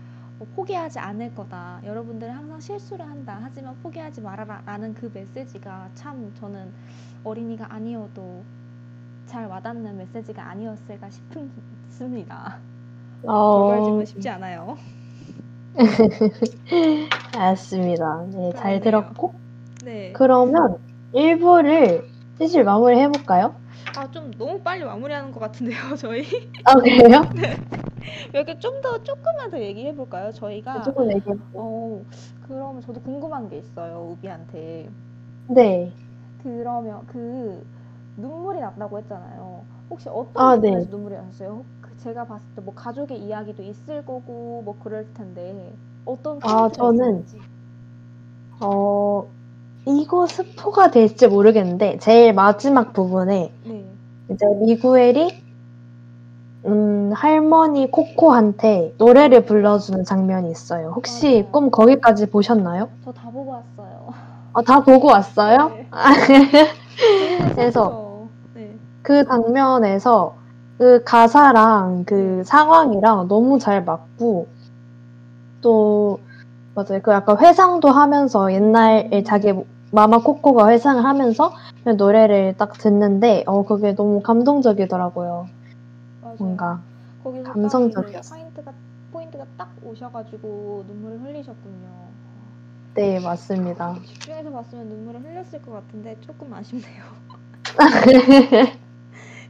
어, 0.41 0.47
포기하지 0.55 0.99
않을 0.99 1.35
거다. 1.35 1.81
여러분들은 1.85 2.33
항상 2.33 2.61
실수를 2.61 3.05
한다. 3.05 3.39
하지만 3.43 3.77
포기하지 3.83 4.21
말아라. 4.21 4.63
라는 4.65 4.95
그 4.95 5.11
메시지가 5.13 5.91
참 5.95 6.33
저는 6.39 6.73
어린이가 7.25 7.73
아니어도 7.73 8.43
잘 9.27 9.47
와닿는 9.47 9.97
메시지가 9.99 10.43
아니었을까 10.51 11.11
싶습니다. 11.11 12.59
돌발 13.23 13.81
어, 13.81 14.05
쉽지 14.05 14.29
않아요. 14.29 14.77
알았습니다. 17.37 18.27
네, 18.33 18.53
잘. 18.57 18.81
들었고. 18.81 19.35
네. 19.85 20.13
그러면 20.13 20.77
1부를 21.15 22.05
슬슬 22.39 22.65
마무리 22.65 22.99
해볼까요? 22.99 23.55
아, 23.97 24.11
좀 24.11 24.31
너무 24.39 24.61
빨리 24.61 24.85
마무리하는 24.85 25.33
것 25.33 25.41
같은데요, 25.41 25.97
저희? 25.97 26.25
아, 26.65 26.75
그래요? 26.75 27.23
여기 28.35 28.59
좀더 28.59 29.03
조금만 29.03 29.51
더 29.51 29.61
얘기해 29.61 29.95
볼까요? 29.95 30.33
저희가 30.33 30.81
조금 30.81 31.11
얘기해볼게요. 31.11 31.43
어, 31.53 32.05
그러면 32.41 32.81
저도 32.83 33.01
궁금한 33.03 33.49
게 33.49 33.59
있어요, 33.59 34.09
우비한테. 34.13 34.91
네. 35.47 35.93
그러면 36.39 37.07
그 37.07 37.67
눈물이 38.17 38.61
났다고 38.61 38.99
했잖아요. 38.99 39.67
혹시 39.91 40.09
어떤 40.09 40.51
아, 40.53 40.57
부분에서 40.57 40.87
네. 40.87 40.91
눈물이 40.91 41.15
났어요? 41.17 41.67
그 41.81 41.97
제가 41.99 42.27
봤을 42.27 42.47
때 42.55 42.63
뭐 42.63 42.75
가족의 42.75 43.19
이야기도 43.25 43.63
있을 43.63 44.05
거고 44.05 44.63
뭐 44.65 44.79
그럴 44.79 45.13
텐데 45.15 45.77
어떤 46.05 46.41
아, 46.41 46.69
포인트가 46.69 46.71
저는 46.71 47.25
있었는지. 47.27 47.49
어, 48.61 49.33
이거 49.87 50.27
스포가 50.27 50.91
될지 50.91 51.29
모르겠는데, 51.29 51.99
제일 51.99 52.33
마지막 52.35 52.93
부분에 52.93 53.55
네. 53.65 53.99
이제 54.31 54.47
미구엘이 54.67 55.45
음, 56.67 57.13
할머니 57.15 57.91
코코한테 57.91 58.95
노래를 58.99 59.45
불러주는 59.45 60.05
장면이 60.05 60.51
있어요. 60.51 60.93
혹시 60.95 61.43
맞아요. 61.43 61.53
꿈 61.53 61.71
거기까지 61.71 62.27
보셨나요? 62.31 62.89
저 63.05 63.13
다 63.13 63.31
보고 63.31 63.51
왔어요. 63.53 64.09
어, 64.53 64.63
다 64.63 64.81
보고 64.83 65.09
왔어요? 65.09 65.69
네. 65.69 65.89
그래서 67.55 67.55
그래서 67.55 68.29
네. 68.55 68.77
그 69.03 69.25
장면에서 69.25 70.35
그 70.79 71.03
가사랑 71.05 72.05
그 72.07 72.43
상황이랑 72.45 73.29
너무 73.29 73.59
잘 73.59 73.85
맞고 73.85 74.47
또 75.61 76.19
맞아요. 76.75 77.01
그 77.03 77.13
약간 77.13 77.39
회상도 77.39 77.89
하면서 77.91 78.53
옛날에 78.53 79.23
자기 79.25 79.53
마마 79.93 80.19
코코가 80.19 80.69
회상을 80.69 81.05
하면서 81.05 81.53
그 81.85 81.91
노래를 81.91 82.55
딱 82.59 82.73
듣는데 82.75 83.45
어 83.47 83.65
그게 83.65 83.95
너무 83.95 84.21
감동적이더라고요. 84.23 85.47
뭔가 86.39 86.81
거기서. 87.23 87.53
그 88.03 88.11
포인트가 88.31 88.73
포인트가 89.13 89.45
딱 89.57 89.75
오셔가지고 89.83 90.85
눈물을 90.87 91.21
흘리셨군요. 91.23 92.09
네 92.95 93.21
맞습니다. 93.21 93.95
집중해서 94.05 94.51
봤으면 94.51 94.89
눈물을 94.89 95.23
흘렸을 95.23 95.63
것 95.63 95.73
같은데 95.73 96.17
조금 96.21 96.53
아쉽네요. 96.53 97.05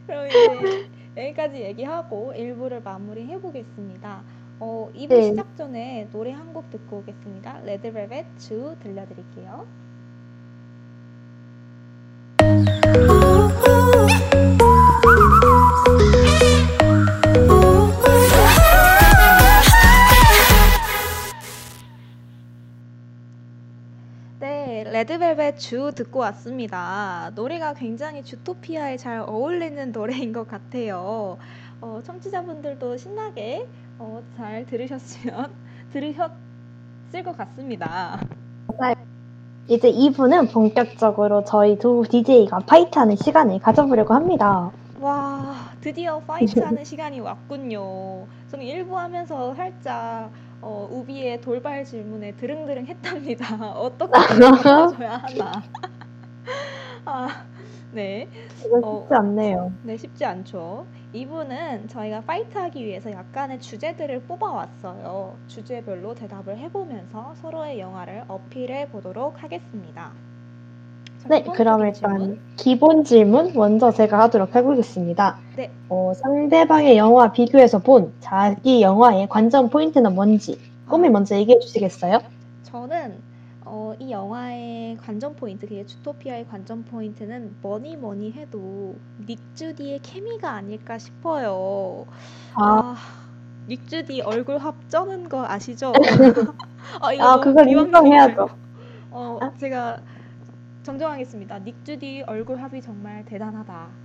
그럼 0.07 0.27
이제 0.27 0.91
여기까지 1.17 1.61
얘기하고 1.63 2.33
1부를 2.37 2.83
마무리해 2.83 3.41
보겠습니다. 3.41 4.23
어, 4.61 4.91
2부 4.95 5.09
네. 5.09 5.23
시작 5.23 5.57
전에 5.57 6.09
노래 6.13 6.33
한 6.33 6.53
곡 6.53 6.71
듣고 6.71 6.99
오겠습니다. 6.99 7.61
Red 7.65 7.86
Velvet 7.86 8.27
Zoo 8.39 8.75
들려드릴게요. 8.83 9.67
레드벨벳 24.99 25.61
주 25.61 25.93
듣고 25.95 26.19
왔습니다. 26.19 27.31
노래가 27.37 27.73
굉장히 27.73 28.25
주토피아에 28.25 28.97
잘 28.97 29.21
어울리는 29.21 29.93
노래인 29.93 30.33
것 30.33 30.49
같아요. 30.49 31.39
어, 31.81 32.01
청취자분들도 32.05 32.97
신나게 32.97 33.69
어, 34.01 34.21
잘 34.37 34.67
들으셨으면 34.67 35.53
들으셨을 35.93 37.23
것 37.25 37.37
같습니다. 37.37 38.21
이제 39.69 39.89
2부는 39.89 40.53
본격적으로 40.53 41.45
저희 41.45 41.79
두 41.79 42.03
DJ가 42.11 42.59
파이트하는 42.61 43.15
시간을 43.15 43.61
가져보려고 43.61 44.15
합니다. 44.15 44.73
와, 45.01 45.71
드디어 45.81 46.19
파이트하는 46.19 46.85
시간이 46.85 47.21
왔군요. 47.21 48.27
저는 48.51 48.67
1부 48.67 48.95
하면서 48.95 49.55
살짝 49.55 50.33
어, 50.61 50.89
우비의 50.91 51.41
돌발 51.41 51.85
질문에 51.85 52.33
드릉드릉 52.33 52.87
했답니다. 52.87 53.47
어떻게 53.79 54.13
바꿔줘야 54.43 55.19
하나. 55.19 55.63
아, 57.05 57.29
네. 57.91 58.29
이거 58.65 58.81
어. 58.83 59.01
쉽지 59.03 59.15
않네요. 59.15 59.73
네, 59.83 59.97
쉽지 59.97 60.25
않죠. 60.25 60.87
이분은 61.13 61.89
저희가 61.89 62.23
파이트하기 62.23 62.85
위해서 62.85 63.11
약간의 63.11 63.61
주제들을 63.61 64.27
뽑아왔어요. 64.27 65.39
주제별로 65.47 66.15
대답을 66.15 66.59
해보면서 66.59 67.35
서로의 67.37 67.79
영화를 67.81 68.25
어필해 68.29 68.91
보도록 68.91 69.43
하겠습니다. 69.43 70.13
자, 71.29 71.35
네, 71.35 71.43
기본적인 71.43 71.53
그럼 71.53 71.87
일단 71.87 72.19
질문. 72.19 72.39
기본 72.57 73.05
질문 73.05 73.53
먼저 73.55 73.91
제가 73.93 74.19
하도록 74.21 74.55
해보겠습니다. 74.55 75.39
네. 75.57 75.71
어, 75.91 76.13
상대방의 76.15 76.97
영화 76.97 77.31
비교해서 77.33 77.81
본 77.81 78.15
자기 78.21 78.81
영화의 78.81 79.29
관전 79.29 79.69
포인트는 79.69 80.15
뭔지 80.15 80.59
꿈이 80.89 81.11
먼저 81.11 81.37
얘기해 81.37 81.59
주시겠어요? 81.59 82.21
저는 82.63 83.19
어, 83.67 83.93
이 83.99 84.11
영화의 84.11 84.97
관전 84.97 85.37
포인트, 85.37 85.67
그게 85.67 85.85
주토피아의 85.85 86.47
관전 86.49 86.87
포인트는 86.87 87.57
뭐니 87.61 87.99
뭐니 87.99 88.33
해도 88.33 88.95
닉 89.27 89.39
주디의 89.55 89.99
케미가 89.99 90.51
아닐까 90.51 90.97
싶어요. 90.97 92.07
아, 92.55 92.65
아, 92.65 92.97
닉 93.69 93.87
주디 93.87 94.23
얼굴 94.23 94.57
합 94.57 94.75
쩌는 94.89 95.29
거 95.29 95.45
아시죠? 95.45 95.93
아, 97.03 97.09
아 97.21 97.41
비방적인 97.41 97.79
인정해야죠. 97.79 98.49
어, 99.11 99.39
아? 99.43 99.53
제가 99.59 99.99
정정하겠습니다. 100.83 101.59
닉 101.61 101.85
주디 101.85 102.23
얼굴 102.27 102.61
합이 102.63 102.81
정말 102.81 103.25
대단하다. 103.25 103.99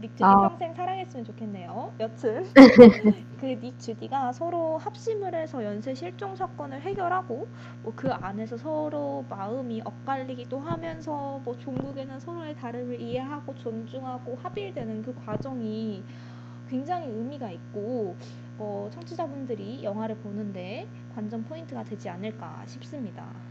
닉 0.00 0.16
주디 0.16 0.24
아. 0.24 0.34
평생 0.40 0.74
사랑했으면 0.74 1.24
좋겠네요. 1.24 1.94
여튼 2.00 2.44
그 3.40 3.46
닉 3.60 3.78
주디가 3.78 4.32
서로 4.32 4.78
합심을 4.78 5.34
해서 5.34 5.64
연쇄 5.64 5.94
실종 5.94 6.36
사건을 6.36 6.80
해결하고 6.82 7.48
뭐 7.82 7.92
그 7.96 8.10
안에서 8.12 8.56
서로 8.56 9.26
마음이 9.28 9.82
엇갈리기도 9.84 10.60
하면서 10.60 11.40
뭐 11.44 11.56
종국에는 11.58 12.20
서로의 12.20 12.54
다름을 12.56 13.00
이해하고 13.00 13.54
존중하고 13.56 14.36
합일되는 14.36 15.02
그 15.02 15.14
과정이 15.14 16.04
굉장히 16.68 17.08
의미가 17.08 17.50
있고 17.52 18.16
어, 18.58 18.88
청취자분들이 18.92 19.84
영화를 19.84 20.16
보는데 20.18 20.90
관전 21.14 21.44
포인트가 21.44 21.84
되지 21.84 22.08
않을까 22.08 22.64
싶습니다. 22.66 23.44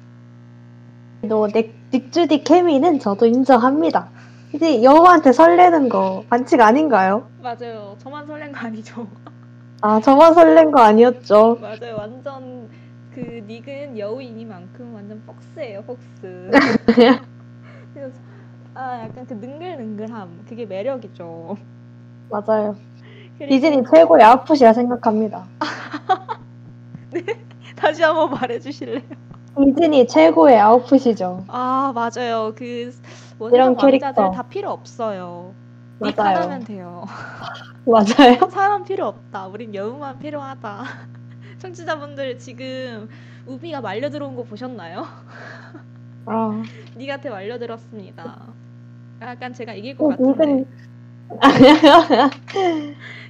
또 1.29 1.47
넥, 1.47 1.73
닉주디 1.93 2.43
케미는 2.43 2.99
저도 2.99 3.25
인정합니다. 3.25 4.09
근데 4.51 4.83
여우한테 4.83 5.31
설레는 5.31 5.89
거 5.89 6.23
반칙 6.29 6.61
아닌가요? 6.61 7.27
맞아요. 7.41 7.95
저만 7.99 8.27
설렌 8.27 8.51
거 8.51 8.59
아니죠? 8.59 9.07
아 9.81 9.99
저만 9.99 10.33
설렌 10.33 10.71
거 10.71 10.81
아니었죠? 10.81 11.57
맞아요. 11.61 11.95
완전 11.97 12.69
그 13.13 13.19
닉은 13.47 13.97
여우이니만큼 13.97 14.93
완전 14.93 15.21
폭스예요. 15.25 15.81
폭스. 15.83 16.51
그래서 17.93 18.13
아 18.75 19.01
약간 19.03 19.25
그 19.25 19.33
능글능글함 19.33 20.45
그게 20.47 20.65
매력이죠. 20.65 21.57
맞아요. 22.29 22.75
그리고 23.37 23.49
디즈니 23.49 23.83
최고의 23.91 24.23
아웃풋이라 24.23 24.73
생각합니다. 24.73 25.45
다시 27.75 28.03
한번 28.03 28.29
말해주실래요? 28.31 29.01
디즈니 29.55 30.07
최고의 30.07 30.59
아웃풋이죠. 30.59 31.45
아 31.47 31.91
맞아요. 31.93 32.53
그 32.55 32.91
이런 33.51 33.69
원작 33.69 33.85
캐릭터. 33.85 34.31
다 34.31 34.43
필요 34.43 34.71
없어요. 34.71 35.53
닉 36.01 36.15
맞아요. 36.17 36.37
하나면 36.37 36.63
돼요. 36.63 37.05
맞아요. 37.85 38.49
사람 38.49 38.83
필요 38.83 39.07
없다. 39.07 39.47
우린 39.47 39.73
여우만 39.75 40.19
필요하다. 40.19 40.83
청취자분들 41.59 42.39
지금 42.39 43.09
우비가 43.45 43.81
말려 43.81 44.09
들어온 44.09 44.35
거 44.35 44.43
보셨나요? 44.43 45.05
아, 46.25 46.63
니한테 46.95 47.29
말려 47.29 47.59
들었습니다. 47.59 48.53
약간 49.21 49.53
제가 49.53 49.73
이길 49.73 49.95
어, 49.99 50.07
것 50.07 50.07
같은데. 50.07 50.43
은근 50.43 50.65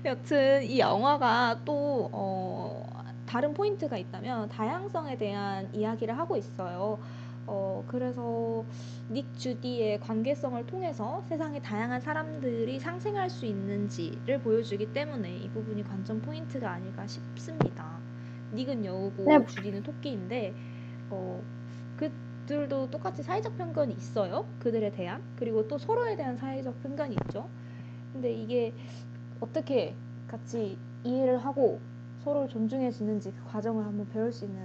여튼 0.05 0.63
이 0.63 0.79
영화가 0.79 1.59
또 1.65 2.09
어, 2.11 2.92
다른 3.33 3.55
포인트가 3.55 3.97
있다면 3.97 4.49
다양성에 4.49 5.17
대한 5.17 5.67
이야기를 5.73 6.15
하고 6.15 6.37
있어요. 6.37 6.99
어, 7.47 7.83
그래서 7.87 8.63
닉 9.09 9.25
주디의 9.35 10.01
관계성을 10.01 10.63
통해서 10.67 11.23
세상에 11.27 11.59
다양한 11.59 11.99
사람들이 11.99 12.79
상생할 12.79 13.31
수 13.31 13.47
있는지를 13.47 14.39
보여주기 14.41 14.93
때문에 14.93 15.35
이 15.35 15.49
부분이 15.49 15.81
관전 15.81 16.21
포인트가 16.21 16.73
아닐까 16.73 17.07
싶습니다. 17.07 17.97
닉은 18.53 18.85
여우고 18.85 19.23
네. 19.25 19.43
주디는 19.47 19.81
토끼인데 19.81 20.53
어, 21.09 21.41
그들도 21.97 22.91
똑같이 22.91 23.23
사회적 23.23 23.57
편견이 23.57 23.95
있어요. 23.95 24.45
그들에 24.59 24.91
대한 24.91 25.23
그리고 25.37 25.67
또 25.67 25.79
서로에 25.79 26.15
대한 26.15 26.37
사회적 26.37 26.83
편견이 26.83 27.15
있죠. 27.25 27.49
근데 28.13 28.31
이게 28.31 28.75
어떻게 29.39 29.95
같이 30.27 30.77
이해를 31.03 31.43
하고 31.43 31.81
서로를 32.23 32.47
존중해주는지 32.49 33.31
그 33.31 33.51
과정을 33.51 33.85
한번 33.85 34.07
배울 34.13 34.31
수 34.31 34.45
있는 34.45 34.57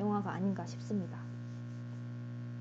영화가 0.00 0.30
아닌가 0.32 0.64
싶습니다. 0.66 1.18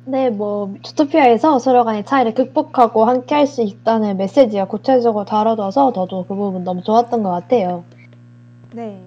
네, 0.05 0.29
뭐 0.29 0.75
주토피아에서 0.81 1.59
서로 1.59 1.83
간의 1.85 2.05
차이를 2.05 2.33
극복하고 2.33 3.05
함께 3.05 3.35
할 3.35 3.45
수 3.47 3.61
있다는 3.61 4.17
메시지가 4.17 4.65
구체적으로 4.65 5.25
다뤄져서 5.25 5.93
저도 5.93 6.25
그 6.27 6.35
부분 6.35 6.63
너무 6.63 6.81
좋았던 6.83 7.23
것 7.23 7.29
같아요. 7.29 7.83
네. 8.73 9.03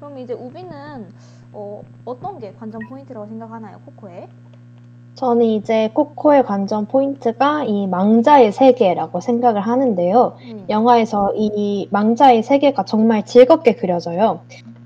그럼 0.00 0.18
이제 0.18 0.32
우비는 0.34 1.12
어, 1.52 1.82
어떤 2.04 2.38
게 2.38 2.52
관전 2.54 2.80
포인트라고 2.88 3.26
생각하나요, 3.26 3.78
코코에? 3.84 4.28
저는 5.14 5.44
이제 5.46 5.90
코코의 5.94 6.44
관전 6.44 6.86
포인트가 6.86 7.64
이 7.64 7.86
망자의 7.86 8.52
세계라고 8.52 9.20
생각을 9.20 9.60
하는데요. 9.60 10.36
음. 10.40 10.66
영화에서 10.70 11.32
이 11.36 11.88
망자의 11.90 12.42
세계가 12.42 12.84
정말 12.84 13.24
즐겁게 13.24 13.74
그려져요. 13.76 14.40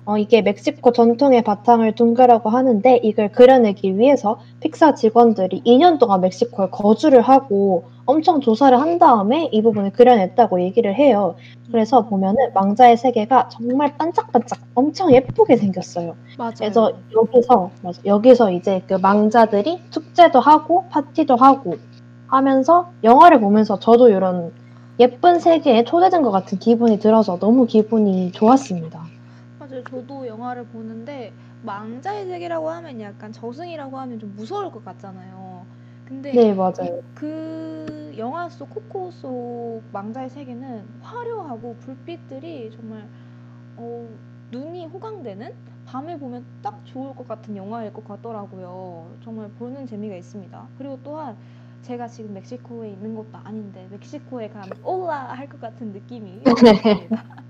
어, 0.06 0.16
이게 0.18 0.40
멕시코 0.40 0.92
전통의 0.92 1.42
바탕을 1.42 1.96
둔 1.96 2.14
거라고 2.14 2.48
하는데 2.48 3.00
이걸 3.02 3.32
그려내기 3.32 3.98
위해서 3.98 4.38
픽사 4.60 4.94
직원들이 4.94 5.62
2년 5.66 5.98
동안 5.98 6.20
멕시코에 6.20 6.68
거주를 6.70 7.22
하고 7.22 7.84
엄청 8.04 8.40
조사를 8.40 8.80
한 8.80 9.00
다음에 9.00 9.48
이 9.50 9.62
부분을 9.62 9.90
그려냈다고 9.90 10.60
얘기를 10.62 10.94
해요. 10.94 11.34
그래서 11.72 12.06
보면은 12.06 12.52
망자의 12.54 12.96
세계가 12.96 13.48
정말 13.48 13.98
반짝반짝 13.98 14.60
엄청 14.76 15.12
예쁘게 15.12 15.56
생겼어요. 15.56 16.14
맞아요. 16.38 16.52
그래서 16.56 16.92
여기서 17.12 17.70
맞아, 17.82 18.00
여기서 18.06 18.52
이제 18.52 18.82
그 18.86 18.94
망자들이 18.94 19.80
축제도 19.90 20.38
하고 20.38 20.84
파티도 20.88 21.34
하고 21.34 21.74
하면서 22.28 22.90
영화를 23.02 23.40
보면서 23.40 23.80
저도 23.80 24.08
이런 24.08 24.52
예쁜 25.00 25.40
세계에 25.40 25.82
초대된 25.82 26.22
것 26.22 26.30
같은 26.30 26.60
기분이 26.60 27.00
들어서 27.00 27.40
너무 27.40 27.66
기분이 27.66 28.30
좋았습니다. 28.30 29.15
맞아요. 29.84 29.84
저도 29.84 30.26
영화를 30.26 30.66
보는데 30.66 31.34
망자의 31.62 32.26
세계라고 32.26 32.70
하면 32.70 33.00
약간 33.00 33.32
저승이라고 33.32 33.98
하면 33.98 34.18
좀 34.18 34.34
무서울 34.36 34.70
것 34.70 34.84
같잖아요. 34.84 35.66
근데 36.04 36.36
네, 36.36 36.54
맞아요. 36.54 37.02
그 37.14 38.14
영화 38.18 38.48
속 38.48 38.70
코코 38.70 39.10
속 39.10 39.82
망자의 39.92 40.30
세계는 40.30 40.98
화려하고 41.00 41.76
불빛들이 41.80 42.70
정말 42.72 43.08
어, 43.76 44.18
눈이 44.50 44.86
호강되는 44.86 45.54
밤에 45.84 46.18
보면 46.18 46.44
딱 46.62 46.84
좋을 46.84 47.14
것 47.14 47.26
같은 47.28 47.56
영화일 47.56 47.92
것 47.92 48.04
같더라고요. 48.04 49.16
정말 49.22 49.48
보는 49.50 49.86
재미가 49.86 50.16
있습니다. 50.16 50.68
그리고 50.78 50.98
또한 51.02 51.36
제가 51.82 52.08
지금 52.08 52.34
멕시코에 52.34 52.90
있는 52.90 53.14
것도 53.14 53.38
아닌데 53.38 53.88
멕시코에 53.90 54.48
가면 54.48 54.78
올라 54.84 55.32
할 55.32 55.48
것 55.48 55.60
같은 55.60 55.92
느낌이 55.92 56.42
있습니다. 56.70 57.45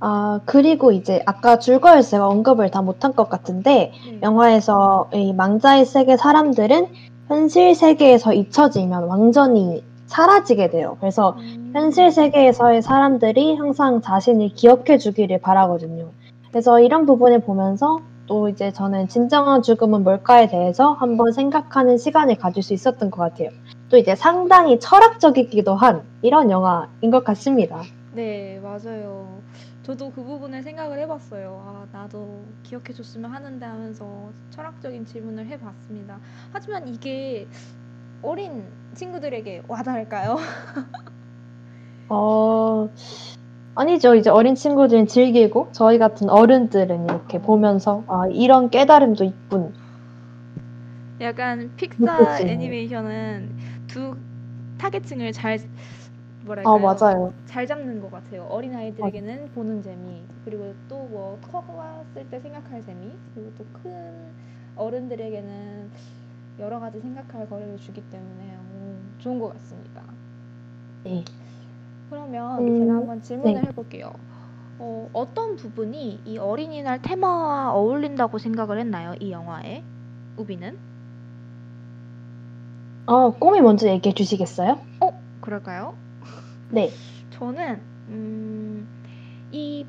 아, 0.00 0.40
그리고 0.46 0.92
이제 0.92 1.22
아까 1.26 1.58
줄거에서 1.58 2.26
언급을 2.26 2.70
다 2.70 2.80
못한 2.80 3.14
것 3.14 3.28
같은데 3.28 3.92
네. 4.04 4.18
영화에서 4.22 5.10
이 5.12 5.32
망자의 5.34 5.84
세계 5.84 6.16
사람들은 6.16 6.86
현실 7.28 7.74
세계에서 7.74 8.32
잊혀지면 8.32 9.04
완전히 9.04 9.84
사라지게 10.06 10.70
돼요. 10.70 10.96
그래서 11.00 11.36
음. 11.38 11.70
현실 11.74 12.10
세계에서의 12.10 12.82
사람들이 12.82 13.56
항상 13.56 14.00
자신을 14.00 14.48
기억해 14.54 14.98
주기를 14.98 15.38
바라거든요. 15.40 16.08
그래서 16.48 16.80
이런 16.80 17.06
부분을 17.06 17.40
보면서 17.40 18.00
또 18.26 18.48
이제 18.48 18.72
저는 18.72 19.08
진정한 19.08 19.62
죽음은 19.62 20.02
뭘까에 20.02 20.48
대해서 20.48 20.92
한번 20.94 21.32
생각하는 21.32 21.98
시간을 21.98 22.36
가질 22.36 22.62
수 22.62 22.72
있었던 22.74 23.10
것 23.10 23.18
같아요. 23.18 23.50
또 23.90 23.96
이제 23.96 24.16
상당히 24.16 24.80
철학적이기도 24.80 25.74
한 25.74 26.02
이런 26.22 26.50
영화인 26.50 27.10
것 27.10 27.22
같습니다. 27.24 27.82
네, 28.12 28.60
맞아요. 28.62 29.26
저도 29.82 30.10
그 30.10 30.22
부분을 30.22 30.62
생각을 30.62 30.98
해봤어요. 31.00 31.62
아, 31.64 31.86
나도 31.90 32.44
기억해줬으면 32.64 33.30
하는데 33.30 33.64
하면서 33.64 34.30
철학적인 34.50 35.06
질문을 35.06 35.46
해봤습니다. 35.46 36.18
하지만 36.52 36.86
이게 36.86 37.48
어린 38.22 38.64
친구들에게 38.94 39.62
와닿을까요? 39.66 40.36
어, 42.10 42.90
아니죠. 43.74 44.14
이제 44.14 44.28
어린 44.28 44.54
친구들은 44.54 45.06
즐기고 45.06 45.68
저희 45.72 45.98
같은 45.98 46.28
어른들은 46.28 47.04
이렇게 47.04 47.40
보면서 47.40 48.04
아, 48.08 48.26
이런 48.30 48.68
깨달음도 48.68 49.24
있군. 49.24 49.72
약간 51.20 51.70
픽사. 51.76 52.40
애니메이션은 52.40 53.50
두 53.86 54.16
타겟층을 54.78 55.32
잘 55.32 55.58
뭐랄까요? 56.50 56.74
아, 56.74 56.78
맞아요. 56.78 57.34
잘 57.46 57.66
잡는 57.66 58.00
것 58.00 58.10
같아요. 58.10 58.44
어린 58.44 58.74
아이들에게는 58.74 59.52
보는 59.52 59.82
재미, 59.82 60.28
그리고 60.44 60.74
또 60.88 61.06
뭐 61.08 61.38
커봤을 61.40 62.28
때 62.30 62.40
생각할 62.40 62.82
재미, 62.84 63.18
그리고 63.34 63.52
또 63.56 63.66
큰 63.72 64.34
어른들에게는 64.76 65.90
여러 66.58 66.80
가지 66.80 67.00
생각할 67.00 67.48
거리를 67.48 67.78
주기 67.78 68.02
때문에 68.10 68.56
오, 68.58 69.02
좋은 69.18 69.38
것 69.38 69.52
같습니다. 69.54 70.02
네. 71.04 71.24
그러면 72.10 72.58
음, 72.58 72.74
제가 72.74 72.94
한번 72.94 73.22
질문을 73.22 73.62
네. 73.62 73.68
해볼게요. 73.68 74.12
어, 74.78 75.10
어떤 75.12 75.56
부분이 75.56 76.22
이 76.24 76.38
어린이날 76.38 77.02
테마와 77.02 77.72
어울린다고 77.74 78.38
생각을 78.38 78.80
했나요? 78.80 79.14
이 79.20 79.30
영화에 79.32 79.84
우비는? 80.36 80.78
어, 83.06 83.30
꿈이 83.38 83.60
먼저 83.60 83.88
얘기해 83.88 84.14
주시겠어요? 84.14 84.78
어, 85.00 85.22
그럴까요? 85.40 85.98
네. 86.70 87.00
저는 87.30 87.80
음, 88.08 88.88
이 89.52 89.86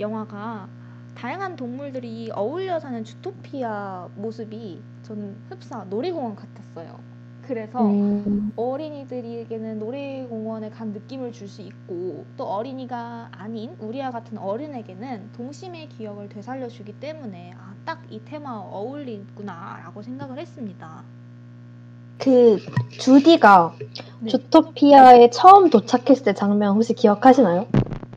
영화가 0.00 0.68
다양한 1.14 1.56
동물들이 1.56 2.30
어울려 2.34 2.80
사는 2.80 3.02
주토피아 3.04 4.10
모습이 4.16 4.82
저는 5.02 5.36
흡사 5.48 5.84
놀이공원 5.84 6.36
같았어요. 6.36 7.04
그래서 7.42 7.98
음, 8.26 8.52
어린이들에게는 8.56 9.78
놀이공원에 9.78 10.70
간 10.70 10.92
느낌을 10.92 11.32
줄 11.32 11.48
수 11.48 11.62
있고 11.62 12.26
또 12.36 12.44
어린이가 12.44 13.30
아닌 13.32 13.74
우리와 13.80 14.10
같은 14.10 14.38
어른에게는 14.38 15.32
동심의 15.32 15.88
기억을 15.88 16.28
되살려 16.28 16.68
주기 16.68 16.92
때문에 17.00 17.52
아, 17.56 17.74
딱 17.84 18.00
이 18.10 18.20
테마와 18.24 18.60
어울리구나라고 18.70 20.02
생각을 20.02 20.38
했습니다. 20.38 21.04
그 22.20 22.58
주디가 22.98 23.72
네. 24.20 24.30
주토피아에 24.30 25.30
처음 25.30 25.70
도착했을 25.70 26.24
때 26.24 26.34
장면 26.34 26.74
혹시 26.74 26.94
기억하시나요? 26.94 27.66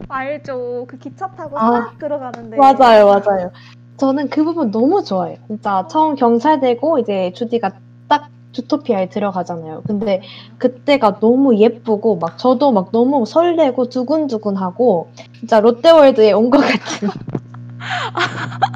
알죠. 0.09 0.85
그 0.87 0.97
기차 0.99 1.27
타고 1.27 1.57
아, 1.57 1.71
싹 1.71 1.97
들어가는데 1.97 2.57
맞아요, 2.57 3.05
맞아요. 3.07 3.51
저는 3.97 4.29
그 4.29 4.43
부분 4.43 4.71
너무 4.71 5.03
좋아해요. 5.03 5.37
진짜 5.47 5.87
처음 5.89 6.15
경찰되고 6.15 6.99
이제 6.99 7.31
주디가 7.35 7.71
딱 8.09 8.27
주토피아에 8.51 9.09
들어가잖아요. 9.09 9.83
근데 9.87 10.21
그때가 10.57 11.19
너무 11.19 11.55
예쁘고 11.57 12.17
막 12.17 12.37
저도 12.37 12.71
막 12.71 12.91
너무 12.91 13.25
설레고 13.25 13.89
두근두근하고 13.89 15.09
진짜 15.39 15.59
롯데월드에 15.61 16.33
온 16.33 16.49
것 16.49 16.57
같은 16.59 17.09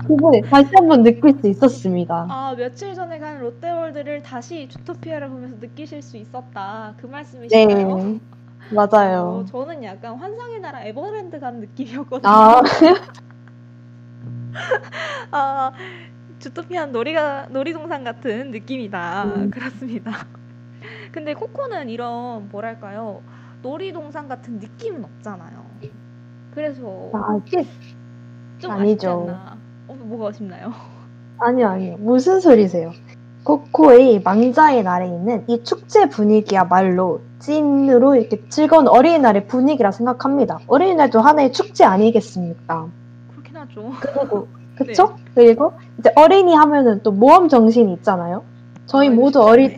기분을 0.08 0.50
다시 0.50 0.70
한번 0.76 1.04
느낄 1.04 1.34
수 1.40 1.48
있었습니다. 1.48 2.28
아 2.30 2.56
며칠 2.58 2.96
전에 2.96 3.20
간 3.20 3.40
롯데월드를 3.40 4.24
다시 4.24 4.68
주토피아를 4.70 5.30
보면서 5.30 5.56
느끼실 5.60 6.02
수 6.02 6.18
있었다 6.18 6.94
그 6.98 7.06
말씀이신가요? 7.06 7.96
네, 7.96 8.20
맞아요. 8.72 9.42
어, 9.42 9.46
저는 9.46 9.84
약간 9.84 10.16
환상의 10.16 10.60
나라 10.60 10.84
에버랜드 10.84 11.40
간 11.40 11.60
느낌이었거든요. 11.60 12.30
아, 12.30 12.62
아, 15.32 15.72
주토피안 16.40 16.92
놀이가 16.92 17.48
놀이동산 17.50 18.04
같은 18.04 18.52
느낌이다. 18.52 19.24
음. 19.26 19.52
그렇습니다. 19.52 20.12
근데 21.12 21.34
코코는 21.34 21.90
이런 21.90 22.50
뭐랄까요 22.50 23.22
놀이동산 23.62 24.28
같은 24.28 24.60
느낌은 24.60 25.04
없잖아요. 25.04 25.66
그래서 26.54 27.12
아직 27.14 27.68
좀 28.60 28.72
아니죠. 28.72 29.30
어, 29.88 29.94
뭐가 29.94 30.30
아쉽나요? 30.30 30.72
아니요, 31.40 31.68
아니요. 31.68 31.96
무슨 32.00 32.40
소리세요? 32.40 32.92
코코의 33.44 34.22
망자의 34.24 34.84
날에 34.84 35.08
있는 35.08 35.46
이 35.48 35.64
축제 35.64 36.10
분위기야말로 36.10 37.22
찐으로 37.40 38.16
이렇게 38.16 38.44
즐거운 38.50 38.88
어린이날의 38.88 39.48
분위기라 39.48 39.92
생각합니다. 39.92 40.60
어린이날도 40.68 41.22
하나의 41.22 41.54
축제 41.54 41.86
아니겠습니까? 41.86 42.88
그렇긴 43.32 43.56
하죠. 43.56 43.92
그리고 44.02 44.48
그쵸? 44.76 45.16
그리고 45.34 45.74
이제 45.98 46.12
어린이 46.16 46.54
하면은 46.56 47.02
또 47.04 47.12
모험 47.12 47.48
정신이 47.48 47.94
있잖아요. 47.94 48.44
저희 48.86 49.08
아, 49.08 49.12
모두 49.12 49.40
쉽지 49.40 49.50
어릴. 49.50 49.78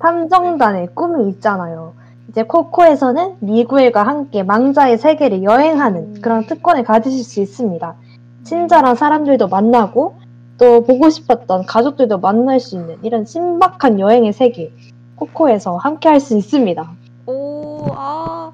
탐정단의 0.00 0.88
꿈이 0.94 1.28
있잖아요. 1.30 1.94
이제 2.34 2.42
코코에서는 2.42 3.36
미구엘과 3.38 4.02
함께 4.02 4.42
망자의 4.42 4.98
세계를 4.98 5.44
여행하는 5.44 6.16
음. 6.16 6.20
그런 6.20 6.44
특권을 6.46 6.82
가지실 6.82 7.22
수 7.22 7.40
있습니다. 7.40 7.94
친절한 8.42 8.96
사람들도 8.96 9.46
만나고 9.46 10.16
또 10.58 10.82
보고 10.82 11.10
싶었던 11.10 11.64
가족들도 11.64 12.18
만날 12.18 12.58
수 12.58 12.74
있는 12.74 12.98
이런 13.02 13.24
신박한 13.24 14.00
여행의 14.00 14.32
세계 14.32 14.72
코코에서 15.14 15.76
함께 15.76 16.08
할 16.08 16.18
수 16.18 16.36
있습니다. 16.36 16.90
오, 17.26 17.86
아, 17.92 18.50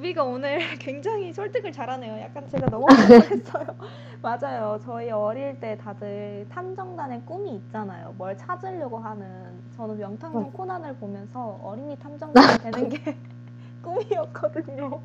우비가 0.00 0.24
오늘 0.24 0.58
굉장히 0.80 1.30
설득을 1.32 1.72
잘하네요. 1.72 2.18
약간 2.22 2.48
제가 2.48 2.66
너무 2.70 2.86
놀랐어요. 2.88 3.66
맞아요. 4.22 4.80
저희 4.82 5.10
어릴 5.10 5.60
때 5.60 5.76
다들 5.76 6.46
탐정단의 6.50 7.22
꿈이 7.26 7.56
있잖아요. 7.56 8.14
뭘 8.16 8.36
찾으려고 8.36 8.98
하는. 8.98 9.60
저는 9.76 9.98
명탐정. 9.98 10.52
코난을 10.52 10.96
보면서 10.96 11.60
어린이 11.62 11.96
탐정단이 11.98 12.58
되는 12.62 12.88
게 12.88 13.16
꿈이었거든요. 13.84 15.00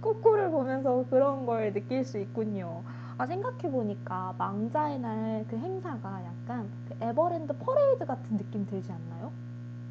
코코를 0.00 0.50
보면서 0.50 1.04
그런 1.08 1.46
걸 1.46 1.72
느낄 1.72 2.04
수 2.04 2.18
있군요. 2.18 2.82
아, 3.16 3.26
생각해보니까 3.26 4.34
망자의 4.38 4.98
날 5.00 5.44
그 5.48 5.56
행사가 5.56 6.22
약간 6.24 6.68
그 6.88 6.96
에버랜드 7.00 7.52
퍼레이드 7.58 8.04
같은 8.06 8.38
느낌 8.38 8.66
들지 8.66 8.92
않나요? 8.92 9.32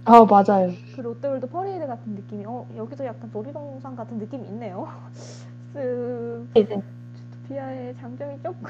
아 0.08 0.26
맞아요. 0.26 0.72
그 0.96 1.02
롯데월드 1.02 1.48
퍼레이드 1.48 1.86
같은 1.86 2.14
느낌이 2.16 2.46
어 2.46 2.66
여기도 2.78 3.06
약간 3.06 3.30
놀이동산 3.34 3.96
같은 3.96 4.18
느낌이 4.18 4.48
있네요. 4.48 4.88
스 5.74 6.48
이제 6.56 6.82
주토피아의 7.16 7.96
장점이 7.98 8.42
조금 8.42 8.64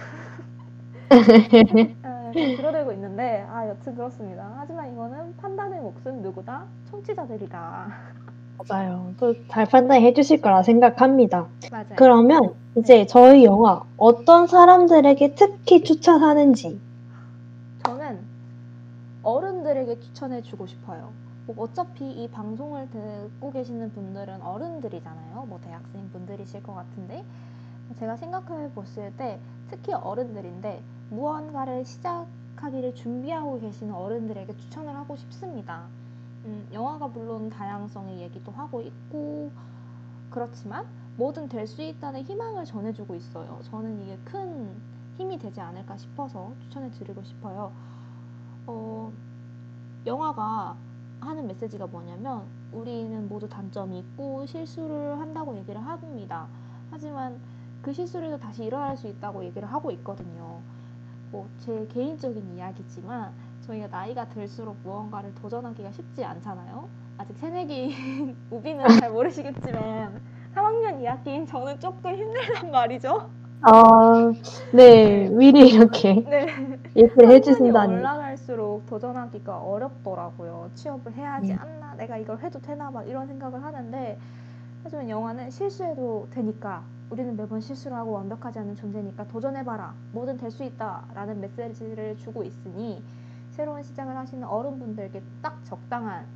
아, 2.04 2.32
줄어들고 2.34 2.92
있는데 2.94 3.46
아 3.50 3.68
여튼 3.68 3.96
그렇습니다. 3.96 4.52
하지만 4.58 4.92
이거는 4.92 5.38
판단의 5.38 5.80
몫은 5.82 6.22
누구다? 6.24 6.66
청취자들이다. 6.90 7.88
맞아요. 8.68 9.14
또 9.20 9.34
잘 9.50 9.66
판단해 9.68 10.14
주실 10.14 10.42
거라 10.42 10.64
생각합니다. 10.64 11.48
맞아요. 11.72 11.86
그러면 11.96 12.56
이제 12.76 13.06
저희 13.06 13.46
영화 13.46 13.84
어떤 13.98 14.48
사람들에게 14.48 15.36
특히 15.36 15.84
추천하는지 15.84 16.82
저는 17.86 18.20
어른들에게 19.24 20.00
추천해 20.00 20.42
주고 20.42 20.66
싶어요. 20.68 21.12
뭐 21.48 21.56
어차피 21.64 22.12
이 22.12 22.30
방송을 22.30 22.90
듣고 22.92 23.52
계시는 23.52 23.92
분들은 23.94 24.42
어른들이잖아요. 24.42 25.46
뭐 25.46 25.60
대학생 25.62 26.10
분들이실 26.12 26.62
것 26.64 26.76
같은데 26.76 27.26
제가 28.00 28.18
생각해 28.18 28.74
봤을 28.74 29.16
때 29.18 29.40
특히 29.70 29.94
어른들인데 29.94 30.84
무언가를 31.10 31.86
시작하기를 31.86 32.96
준비하고 32.96 33.60
계시는 33.62 33.94
어른들에게 33.94 34.58
추천을 34.58 34.94
하고 34.96 35.16
싶습니다. 35.16 35.88
음, 36.46 36.68
영화가 36.74 37.08
물론 37.08 37.50
다양성의 37.50 38.22
얘기도 38.22 38.52
하고 38.52 38.82
있고 38.82 39.52
그렇지만 40.30 40.86
뭐든 41.18 41.50
될 41.50 41.68
수 41.68 41.82
있다는 41.82 42.24
희망을 42.24 42.66
전해주고 42.66 43.16
있어요. 43.16 43.60
저는 43.64 44.02
이게 44.02 44.18
큰 44.26 44.76
힘이 45.18 45.38
되지 45.40 45.62
않을까 45.62 45.98
싶어서 45.98 46.54
추천해 46.60 46.92
드리고 46.92 47.24
싶어요. 47.24 47.72
어, 48.68 49.12
영화가 50.06 50.78
하는 51.22 51.48
메시지가 51.48 51.88
뭐냐면 51.88 52.44
우리는 52.72 53.28
모두 53.28 53.48
단점이 53.50 54.00
있고 54.00 54.46
실수를 54.46 55.20
한다고 55.20 55.56
얘기를 55.58 55.84
합니다. 55.86 56.48
하지만 56.92 57.40
그 57.82 57.94
실수를 57.94 58.40
다시 58.40 58.66
일어날 58.66 58.96
수 58.98 59.08
있다고 59.08 59.44
얘기를 59.46 59.68
하고 59.72 59.92
있거든요. 59.92 60.62
뭐 61.32 61.48
제 61.60 61.88
개인적인 61.92 62.56
이야기지만 62.56 63.34
저희가 63.62 63.88
나이가 63.88 64.28
들수록 64.30 64.78
무언가를 64.84 65.34
도전하기가 65.36 65.92
쉽지 65.92 66.24
않잖아요. 66.24 66.88
아직 67.18 67.36
새내기인 67.38 68.36
우비는 68.52 68.88
잘 69.00 69.12
모르시겠지만 69.12 70.22
3학년 70.56 71.00
2학기인 71.02 71.48
저는 71.48 71.80
조금 71.80 72.16
힘들단 72.16 72.72
말이죠. 72.72 73.30
아, 73.62 74.32
네, 74.72 75.30
미리 75.30 75.70
이렇게 75.70 76.26
네. 76.26 76.48
학년이 77.26 77.72
해주신다니. 77.74 77.94
올라갈수록 77.98 78.86
도전하기가 78.88 79.58
어렵더라고요. 79.60 80.72
취업을 80.76 81.14
해야지 81.14 81.54
음. 81.54 81.58
않나, 81.60 81.96
내가 81.96 82.18
이걸 82.18 82.40
해도 82.40 82.60
되나 82.62 82.92
막 82.92 83.08
이런 83.08 83.28
생각을 83.28 83.64
하는데 83.64 84.20
하지만 84.84 85.10
영화는 85.10 85.52
실수해도 85.52 86.28
되니까 86.32 86.84
우리는 87.10 87.36
매번 87.38 87.62
실수를 87.62 87.98
하고 87.98 88.14
완벽하지 88.14 88.60
않은 88.60 88.76
존재니까 88.76 89.28
도전해봐라. 89.28 89.96
뭐든 90.14 90.38
될 90.38 90.52
수 90.52 90.64
있다 90.64 91.06
라는 91.14 91.42
메시지를 91.42 92.18
주고 92.18 92.44
있으니 92.44 93.04
새로운 93.52 93.84
시작을 93.84 94.16
하시는 94.18 94.46
어른분들에게 94.48 95.22
딱 95.42 95.64
적당한 95.66 96.28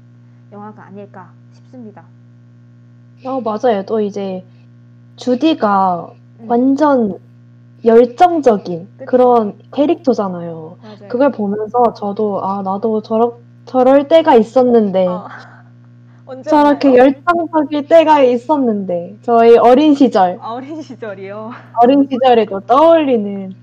영화가 0.51 0.83
아닐까 0.85 1.33
싶습니다. 1.51 2.05
어, 3.25 3.41
맞아요. 3.41 3.83
또 3.87 4.01
이제 4.01 4.43
주디가 5.17 6.13
음, 6.13 6.20
완전 6.47 7.19
열정적인 7.83 8.87
그쵸. 8.97 9.05
그런 9.05 9.53
캐릭터잖아요. 9.73 10.77
맞아요. 10.81 10.97
그걸 11.09 11.31
보면서 11.31 11.93
저도 11.93 12.43
아 12.43 12.61
나도 12.61 13.01
저러, 13.01 13.37
저럴 13.65 14.07
때가 14.07 14.35
있었는데 14.35 15.07
어, 15.07 15.27
저렇게? 16.45 16.95
열정적일 16.95 17.87
때가 17.87 18.21
있었는데 18.21 19.17
저희 19.23 19.57
어린 19.57 19.95
시절 19.95 20.37
아, 20.41 20.51
어린 20.53 20.81
시절이요. 20.81 21.51
어린 21.81 22.07
시절에도 22.09 22.59
떠올리는 22.61 23.53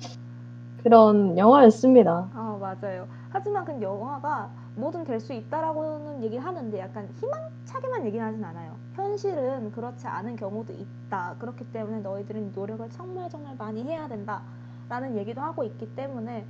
그런 0.83 1.39
영화였습니다. 1.39 2.29
아 2.35 2.59
맞아요. 2.61 3.07
하지만 3.31 3.65
그 3.65 3.81
영화가 3.81 4.49
뭐든 4.79 5.05
될 5.05 5.21
수 5.21 5.33
있다라고는 5.33 6.23
얘기를 6.23 6.45
하는데 6.45 6.79
약간 6.79 7.09
희망차게만 7.21 8.07
얘기는 8.07 8.25
하진 8.25 8.45
않아요. 8.45 8.77
현실은 8.95 9.73
그렇지 9.73 10.07
않은 10.07 10.37
경우도 10.37 10.73
있다. 10.73 11.35
그렇기 11.39 11.73
때문에 11.73 12.01
너희들은 12.01 12.53
노력을 12.55 12.89
정말 12.91 13.29
정말 13.29 13.57
많이 13.57 13.83
해야 13.83 14.07
된다 14.09 14.43
라는 14.89 15.17
얘기도 15.17 15.41
하고 15.41 15.65
있기 15.65 15.95
때문에 15.97 16.47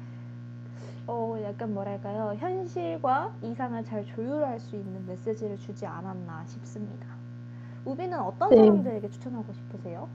어 1.06 1.36
약간 1.42 1.72
뭐랄까요 1.72 2.34
현실과 2.36 3.32
이상을 3.42 3.82
잘 3.84 4.04
조율할 4.04 4.60
수 4.60 4.76
있는 4.76 5.06
메시지를 5.06 5.56
주지 5.58 5.86
않았나 5.86 6.44
싶습니다. 6.46 7.06
우비는 7.86 8.18
어떤 8.20 8.50
네. 8.50 8.56
사람들에게 8.56 9.08
추천하고 9.10 9.50
싶으세요? 9.54 10.08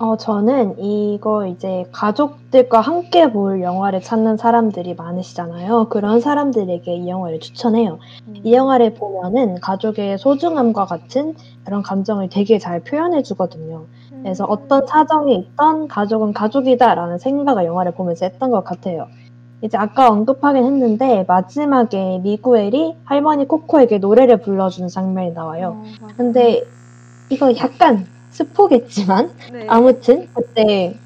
어, 0.00 0.16
저는 0.16 0.78
이거 0.78 1.46
이제 1.46 1.84
가족들과 1.90 2.80
함께 2.80 3.32
볼 3.32 3.62
영화를 3.62 4.00
찾는 4.00 4.36
사람들이 4.36 4.94
많으시잖아요. 4.94 5.88
그런 5.88 6.20
사람들에게 6.20 6.94
이 6.94 7.08
영화를 7.08 7.40
추천해요. 7.40 7.98
음, 8.28 8.34
이 8.44 8.54
영화를 8.54 8.94
보면은 8.94 9.56
가족의 9.60 10.18
소중함과 10.18 10.84
같은 10.86 11.34
그런 11.64 11.82
감정을 11.82 12.28
되게 12.28 12.58
잘 12.58 12.80
표현해 12.80 13.24
주거든요. 13.24 13.86
그래서 14.22 14.44
음, 14.44 14.50
어떤 14.50 14.86
사정이 14.86 15.34
있던 15.34 15.88
가족은 15.88 16.32
가족이다라는 16.32 17.18
생각을 17.18 17.64
영화를 17.64 17.92
보면서 17.92 18.24
했던 18.24 18.52
것 18.52 18.62
같아요. 18.62 19.08
이제 19.62 19.76
아까 19.76 20.08
언급하긴 20.08 20.64
했는데 20.64 21.24
마지막에 21.26 22.20
미구엘이 22.22 22.98
할머니 23.02 23.48
코코에게 23.48 23.98
노래를 23.98 24.42
불러주는 24.42 24.88
장면이 24.88 25.32
나와요. 25.32 25.82
어. 26.00 26.06
근데 26.16 26.62
이거 27.30 27.52
약간 27.56 28.06
스포겠지만 28.30 29.30
네. 29.52 29.66
아무튼 29.68 30.28
그때 30.34 30.96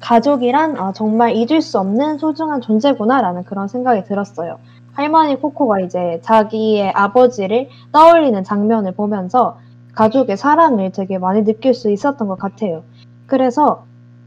가족이란 0.00 0.76
아, 0.78 0.92
정말 0.92 1.34
잊을 1.34 1.60
수 1.60 1.78
없는 1.78 2.18
소중한 2.18 2.60
존재구나라는 2.60 3.44
그런 3.44 3.68
생각이 3.68 4.04
들었어요. 4.04 4.58
할머니 4.92 5.36
코코가 5.36 5.80
이제 5.80 6.20
자기의 6.22 6.90
아버지를 6.92 7.68
떠올리는 7.92 8.42
장면을 8.42 8.92
보면서 8.92 9.58
가족의 9.94 10.36
사랑을 10.36 10.92
되게 10.92 11.18
많이 11.18 11.44
느낄 11.44 11.74
수 11.74 11.90
있었던 11.90 12.26
것 12.28 12.38
같아요. 12.38 12.82
그래서 13.26 13.84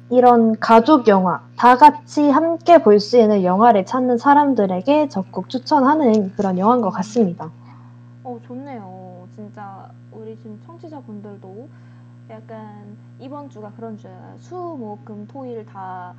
이런 0.10 0.60
가족 0.60 1.08
영화, 1.08 1.41
다 1.58 1.78
같이 1.78 2.30
함께 2.30 2.84
볼 2.84 3.00
수 3.00 3.17
있는 3.17 3.43
영화를 3.43 3.86
찾는 3.86 4.17
사람들에게 4.17 5.08
적극 5.08 5.47
추천하는 5.47 6.34
그런 6.36 6.58
영화인 6.58 6.82
것 6.82 6.89
같습니다. 6.89 7.50
어, 8.24 8.38
좋네요. 8.45 9.28
진짜 9.36 9.89
우리 10.12 10.38
지금 10.38 10.60
청취자분들도 10.67 11.67
약간 12.32 12.98
이번 13.20 13.50
주가 13.50 13.72
그런 13.74 13.98
주예요. 13.98 14.36
수, 14.38 14.56
목, 14.56 15.06
금, 15.06 15.28
토 15.28 15.46
일 15.46 15.65
다 15.65 16.15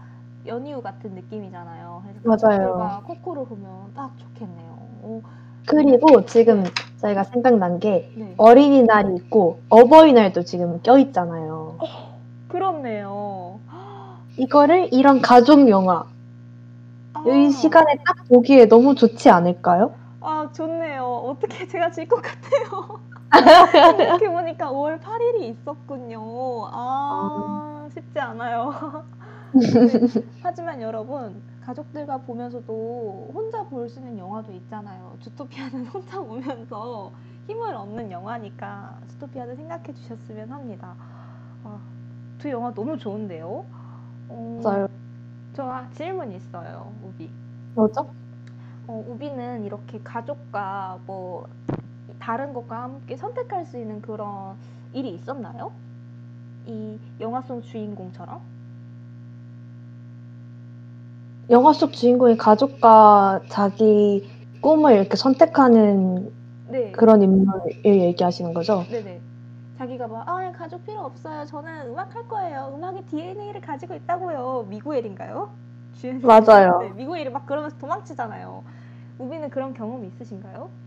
연휴 0.46 0.82
같은 0.82 1.14
느낌이잖아요. 1.14 2.02
그래서 2.04 2.20
맞아요. 2.22 2.36
가족들과 2.36 3.02
코코를 3.06 3.44
보면 3.46 3.94
딱 3.94 4.16
좋겠네요. 4.18 4.72
오, 5.02 5.22
그리고 5.66 6.24
지금 6.26 6.64
저희가 6.98 7.24
생각난 7.24 7.78
게 7.80 8.10
네. 8.14 8.34
어린이날이 8.36 9.14
있고 9.16 9.60
어버이날도 9.68 10.42
지금 10.44 10.80
껴있잖아요. 10.82 11.80
그렇네요. 12.48 13.60
이거를 14.36 14.88
이런 14.92 15.20
가족 15.20 15.68
영화, 15.68 16.04
아, 17.14 17.20
이 17.24 17.50
시간에 17.50 17.96
딱 18.04 18.16
보기에 18.28 18.66
너무 18.66 18.94
좋지 18.94 19.30
않을까요? 19.30 19.94
아, 20.20 20.48
좋네요. 20.52 21.04
어떻게 21.04 21.66
제가 21.66 21.90
질 21.90 22.06
것 22.08 22.22
같아요. 22.22 23.00
이렇게 23.98 24.28
보니까 24.28 24.70
5월 24.70 25.00
8일이 25.00 25.42
있었군요. 25.50 26.20
아, 26.72 27.88
쉽지 27.92 28.18
않아요. 28.20 29.04
네. 29.52 29.72
하지만 30.42 30.80
여러분, 30.82 31.42
가족들과 31.60 32.18
보면서도 32.18 33.30
혼자 33.34 33.64
볼 33.68 33.88
수 33.88 34.00
있는 34.00 34.18
영화도 34.18 34.52
있잖아요. 34.52 35.16
주토피아는 35.20 35.86
혼자 35.86 36.20
보면서 36.20 37.12
힘을 37.46 37.74
얻는 37.74 38.10
영화니까 38.10 39.00
주토피아를 39.08 39.56
생각해 39.56 39.92
주셨으면 39.94 40.50
합니다. 40.52 40.96
아, 41.64 41.80
두 42.38 42.50
영화 42.50 42.72
너무 42.74 42.96
좋은데요? 42.98 43.66
어, 44.28 44.60
맞아요. 44.62 44.88
저 45.54 45.88
질문 45.92 46.32
있어요, 46.32 46.92
우비. 47.02 47.30
뭐죠? 47.74 48.14
어, 48.86 49.04
우비는 49.08 49.64
이렇게 49.64 50.00
가족과 50.02 51.00
뭐 51.06 51.46
다른 52.22 52.54
것과 52.54 52.84
함께 52.84 53.16
선택할 53.16 53.66
수 53.66 53.76
있는 53.76 54.00
그런 54.00 54.54
일이 54.92 55.10
있었나요? 55.10 55.72
이 56.66 56.96
영화 57.20 57.42
속 57.42 57.60
주인공처럼? 57.62 58.40
영화 61.50 61.72
속 61.72 61.92
주인공이 61.92 62.36
가족과 62.36 63.40
자기 63.48 64.24
꿈을 64.60 64.94
이렇게 64.94 65.16
선택하는 65.16 66.32
네. 66.68 66.92
그런 66.92 67.22
인물을 67.22 67.84
얘기하시는 67.84 68.54
거죠? 68.54 68.84
네네. 68.88 69.20
자기가 69.78 70.06
막, 70.06 70.28
아, 70.28 70.52
가족 70.52 70.86
필요 70.86 71.00
없어요. 71.00 71.44
저는 71.44 71.88
음악 71.88 72.14
할 72.14 72.28
거예요. 72.28 72.72
음악의 72.76 73.02
DNA를 73.06 73.60
가지고 73.60 73.94
있다고요. 73.94 74.66
미구엘인가요? 74.70 75.50
주연 75.94 76.20
맞아요. 76.20 76.78
네, 76.78 76.90
미구엘이 76.90 77.30
막 77.30 77.46
그러면서 77.46 77.76
도망치잖아요. 77.78 78.62
우비는 79.18 79.50
그런 79.50 79.74
경험 79.74 80.04
있으신가요? 80.04 80.81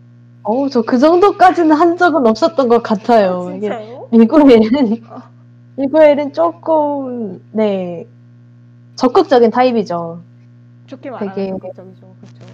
어우, 0.47 0.69
저 0.69 0.81
그 0.83 0.99
정도까지는 0.99 1.75
한 1.75 1.97
적은 1.97 2.25
없었던 2.27 2.67
것 2.67 2.83
같아요. 2.83 3.49
이게 3.55 3.61
진짜요? 3.61 4.07
미구엘은, 4.11 5.01
어. 5.09 5.17
미구엘은 5.77 6.33
조금, 6.33 7.41
네, 7.51 8.05
적극적인 8.95 9.49
타입이죠. 9.49 10.19
좋게 10.85 11.09
말하면 11.09 11.33
되게- 11.35 11.49
적극적이죠. 11.51 12.07
그렇죠. 12.21 12.45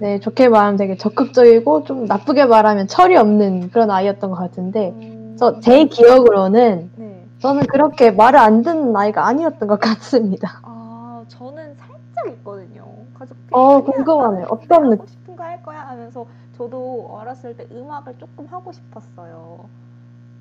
네, 0.00 0.18
좋게 0.18 0.48
말하면 0.48 0.76
되게 0.76 0.96
적극적이고, 0.96 1.84
좀 1.84 2.06
나쁘게 2.06 2.46
말하면 2.46 2.88
철이 2.88 3.16
없는 3.16 3.70
그런 3.70 3.90
아이였던 3.92 4.30
것 4.30 4.36
같은데, 4.36 4.90
음, 4.90 5.36
저, 5.38 5.60
제 5.60 5.84
기억으로는, 5.84 6.90
네. 6.96 7.24
저는 7.38 7.66
그렇게 7.66 8.10
말을 8.10 8.38
안 8.40 8.62
듣는 8.62 8.96
아이가 8.96 9.26
아니었던 9.28 9.68
것 9.68 9.78
같습니다. 9.78 10.60
아, 10.64 11.22
저는 11.28 11.76
살짝 11.76 12.32
있거든요. 12.38 12.84
가족들이 13.16 13.48
어, 13.52 13.80
궁금하네. 13.82 14.32
나는 14.40 14.46
어떤 14.50 14.90
느낌? 14.90 15.06
싶은 15.06 15.36
거 15.36 15.42
할 15.44 15.62
거야 15.62 15.80
하면서 15.88 16.26
저도 16.56 17.08
어렸을 17.10 17.56
때 17.56 17.66
음악을 17.70 18.16
조금 18.18 18.46
하고 18.46 18.72
싶었어요. 18.72 19.68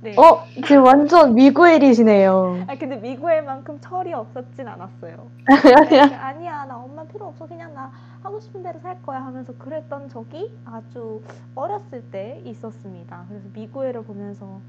네. 0.02 0.16
어, 0.18 0.44
지금 0.66 0.84
완전 0.84 1.36
미구엘이시네요. 1.36 2.66
아 2.68 2.76
근데 2.76 2.96
미구엘만큼 2.96 3.80
철이 3.82 4.14
없었진 4.14 4.68
않았어요. 4.68 5.28
그러니까 5.46 6.26
아니야, 6.26 6.66
나 6.66 6.78
엄마 6.78 7.04
필요 7.04 7.28
없어. 7.28 7.46
그냥 7.48 7.74
나 7.76 7.92
하고 8.24 8.40
싶은 8.40 8.64
대로 8.64 8.80
살 8.80 9.00
거야 9.04 9.24
하면서 9.24 9.54
그랬던 9.60 10.10
적이 10.10 10.52
아주 10.66 11.22
어렸을 11.54 12.02
때 12.12 12.42
있었습니다. 12.46 13.26
그래서 13.30 13.48
미구엘을 13.54 14.04
보면서 14.04 14.60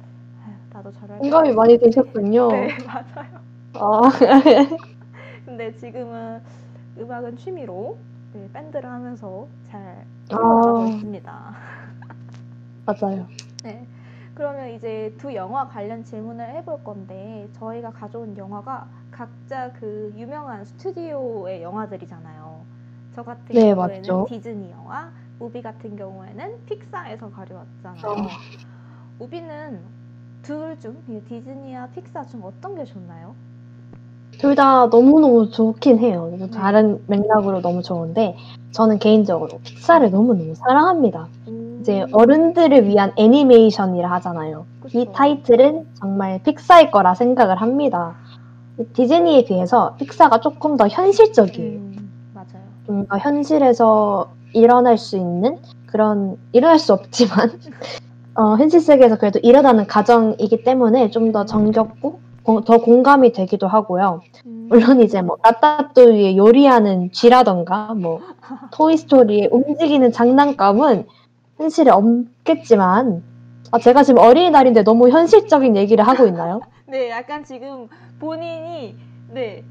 아휴, 0.44 0.52
나도 0.72 0.92
저럴 0.92 1.18
공감이 1.18 1.52
많이 1.52 1.78
되셨군요. 1.78 2.48
네, 2.48 2.68
맞아요. 2.86 3.40
아, 3.74 4.02
근데 5.46 5.74
지금은 5.76 6.42
음악은 6.98 7.38
취미로 7.38 7.96
네, 8.32 8.48
밴드를 8.52 8.88
하면서 8.90 9.48
잘 9.64 10.06
아. 10.30 10.36
흘러가고 10.36 10.86
있습니다. 10.86 11.54
맞아요. 12.86 13.26
네. 13.62 13.86
그러면 14.34 14.70
이제 14.70 15.14
두 15.18 15.34
영화 15.34 15.68
관련 15.68 16.04
질문을 16.04 16.48
해볼 16.56 16.82
건데 16.84 17.48
저희가 17.52 17.90
가져온 17.92 18.36
영화가 18.36 18.88
각자 19.10 19.72
그 19.72 20.12
유명한 20.16 20.64
스튜디오의 20.64 21.62
영화들이잖아요. 21.62 22.64
저 23.14 23.22
같은 23.22 23.44
네, 23.54 23.74
경우에는 23.74 24.00
맞죠. 24.00 24.24
디즈니 24.24 24.70
영화, 24.70 25.12
우비 25.38 25.60
같은 25.60 25.96
경우에는 25.96 26.64
픽사에서 26.66 27.30
가져왔잖아요. 27.30 28.02
어. 28.06 28.28
우비는 29.18 29.82
둘 30.42 30.76
중 30.80 31.02
디즈니와 31.28 31.88
픽사 31.88 32.24
중 32.26 32.42
어떤 32.44 32.74
게 32.74 32.84
좋나요? 32.84 33.36
둘 34.38 34.54
다 34.54 34.86
너무너무 34.86 35.50
좋긴 35.50 35.98
해요. 35.98 36.30
네. 36.38 36.50
다른 36.50 37.00
맥락으로 37.06 37.60
너무 37.60 37.82
좋은데, 37.82 38.36
저는 38.72 38.98
개인적으로 38.98 39.58
픽사를 39.62 40.10
너무너무 40.10 40.54
사랑합니다. 40.54 41.28
이제 41.80 42.04
어른들을 42.12 42.86
위한 42.86 43.12
애니메이션이라 43.16 44.10
하잖아요. 44.12 44.66
이 44.88 45.04
그쵸. 45.06 45.12
타이틀은 45.12 45.86
정말 45.94 46.40
픽사일 46.42 46.90
거라 46.90 47.14
생각을 47.14 47.56
합니다. 47.60 48.14
디즈니에 48.94 49.44
비해서 49.44 49.94
픽사가 49.98 50.40
조금 50.40 50.76
더 50.76 50.88
현실적이에요. 50.88 51.78
음, 51.78 52.10
맞아요. 52.34 52.62
좀 52.86 53.06
더 53.08 53.18
현실에서 53.18 54.32
일어날 54.54 54.98
수 54.98 55.16
있는 55.16 55.58
그런 55.86 56.36
일어날 56.52 56.78
수 56.78 56.92
없지만 56.92 57.50
어, 58.34 58.56
현실 58.56 58.80
세계에서 58.80 59.18
그래도 59.18 59.38
일어나는 59.42 59.86
가정이기 59.86 60.64
때문에 60.64 61.10
좀 61.10 61.32
더 61.32 61.44
정겹고 61.44 62.12
고- 62.12 62.20
더 62.44 62.78
공감이 62.78 63.32
되기도 63.32 63.68
하고요. 63.68 64.20
음, 64.46 64.66
물론 64.68 65.00
이제 65.00 65.22
뭐 65.22 65.36
라따뚜이의 65.42 66.36
요리하는 66.36 67.12
쥐라던가 67.12 67.94
뭐 67.94 68.20
토이스토리의 68.72 69.48
움직이는 69.52 70.12
장난감은 70.12 71.06
현실에 71.58 71.90
없겠지만 71.90 73.22
아, 73.70 73.78
제가 73.78 74.02
지금 74.02 74.20
어린이날인데 74.22 74.82
너무 74.84 75.08
현실적인 75.08 75.76
얘기를 75.76 76.06
하고 76.06 76.26
있나요? 76.26 76.60
네, 76.86 77.10
약간 77.10 77.44
지금 77.44 77.88
본인이 78.20 78.96
네 79.30 79.64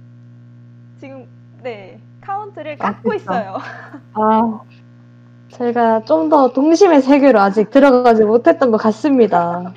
지금 1.00 1.28
네 1.62 2.00
카운트를 2.22 2.78
아, 2.80 2.94
깎고 2.94 3.10
그쵸. 3.10 3.16
있어요. 3.16 3.58
아, 4.14 4.62
제가 5.50 6.02
좀 6.06 6.30
더 6.30 6.50
동심의 6.54 7.02
세계로 7.02 7.40
아직 7.40 7.70
들어가지 7.72 8.24
못했던 8.24 8.72
것 8.72 8.78
같습니다. 8.78 9.74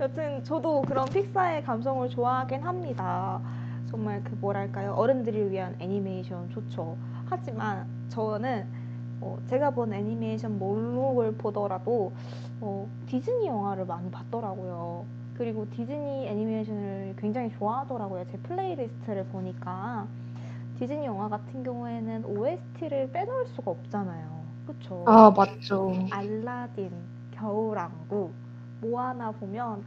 여튼 0.00 0.42
저도 0.42 0.82
그런 0.82 1.04
픽사의 1.06 1.62
감성을 1.62 2.08
좋아하긴 2.08 2.62
합니다. 2.62 3.40
정말 3.90 4.22
그 4.24 4.34
뭐랄까요 4.40 4.92
어른들을 4.92 5.50
위한 5.50 5.76
애니메이션 5.78 6.50
좋죠. 6.50 6.96
하지만 7.26 7.86
저는 8.08 8.66
어, 9.20 9.38
제가 9.46 9.70
본 9.70 9.92
애니메이션 9.92 10.58
목록을 10.58 11.34
보더라도 11.36 12.12
어, 12.60 12.88
디즈니 13.06 13.46
영화를 13.46 13.86
많이 13.86 14.10
봤더라고요. 14.10 15.04
그리고 15.36 15.68
디즈니 15.70 16.26
애니메이션을 16.26 17.14
굉장히 17.18 17.50
좋아하더라고요. 17.52 18.24
제 18.30 18.38
playlist를 18.38 19.24
보니까 19.26 20.06
디즈니 20.78 21.06
영화 21.06 21.28
같은 21.28 21.62
경우에는 21.62 22.24
OST를 22.24 23.10
빼놓을 23.12 23.46
수가 23.46 23.70
없잖아요. 23.70 24.44
그쵸? 24.66 25.04
아, 25.06 25.30
맞죠. 25.30 25.92
알라딘, 26.10 26.90
겨울왕국, 27.32 28.32
모아나 28.84 29.30
보면 29.32 29.82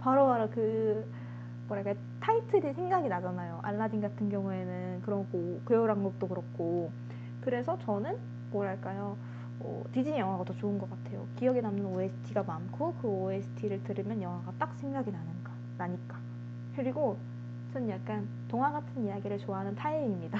바로 0.00 0.26
바로 0.26 0.48
그 0.50 1.04
뭐랄까 1.68 1.94
타이틀이 2.20 2.72
생각이 2.72 3.08
나잖아요. 3.08 3.60
알라딘 3.62 4.00
같은 4.00 4.30
경우에는 4.30 5.02
그렇고 5.02 5.60
겨울왕국도 5.68 6.28
그렇고 6.28 6.90
그래서 7.42 7.78
저는 7.84 8.16
뭐랄까요 8.50 9.16
어, 9.60 9.82
디즈니 9.92 10.18
영화가 10.18 10.44
더 10.44 10.54
좋은 10.56 10.78
것 10.78 10.88
같아요. 10.88 11.26
기억에 11.36 11.60
남는 11.60 11.84
OST가 11.84 12.42
많고 12.44 12.94
그 13.02 13.08
OST를 13.08 13.82
들으면 13.84 14.22
영화가 14.22 14.52
딱 14.58 14.74
생각이 14.78 15.10
나는가 15.10 15.52
나니까 15.76 16.16
그리고 16.76 17.16
전 17.72 17.88
약간 17.90 18.26
동화 18.48 18.70
같은 18.70 19.04
이야기를 19.04 19.38
좋아하는 19.40 19.74
타입입니다. 19.74 20.38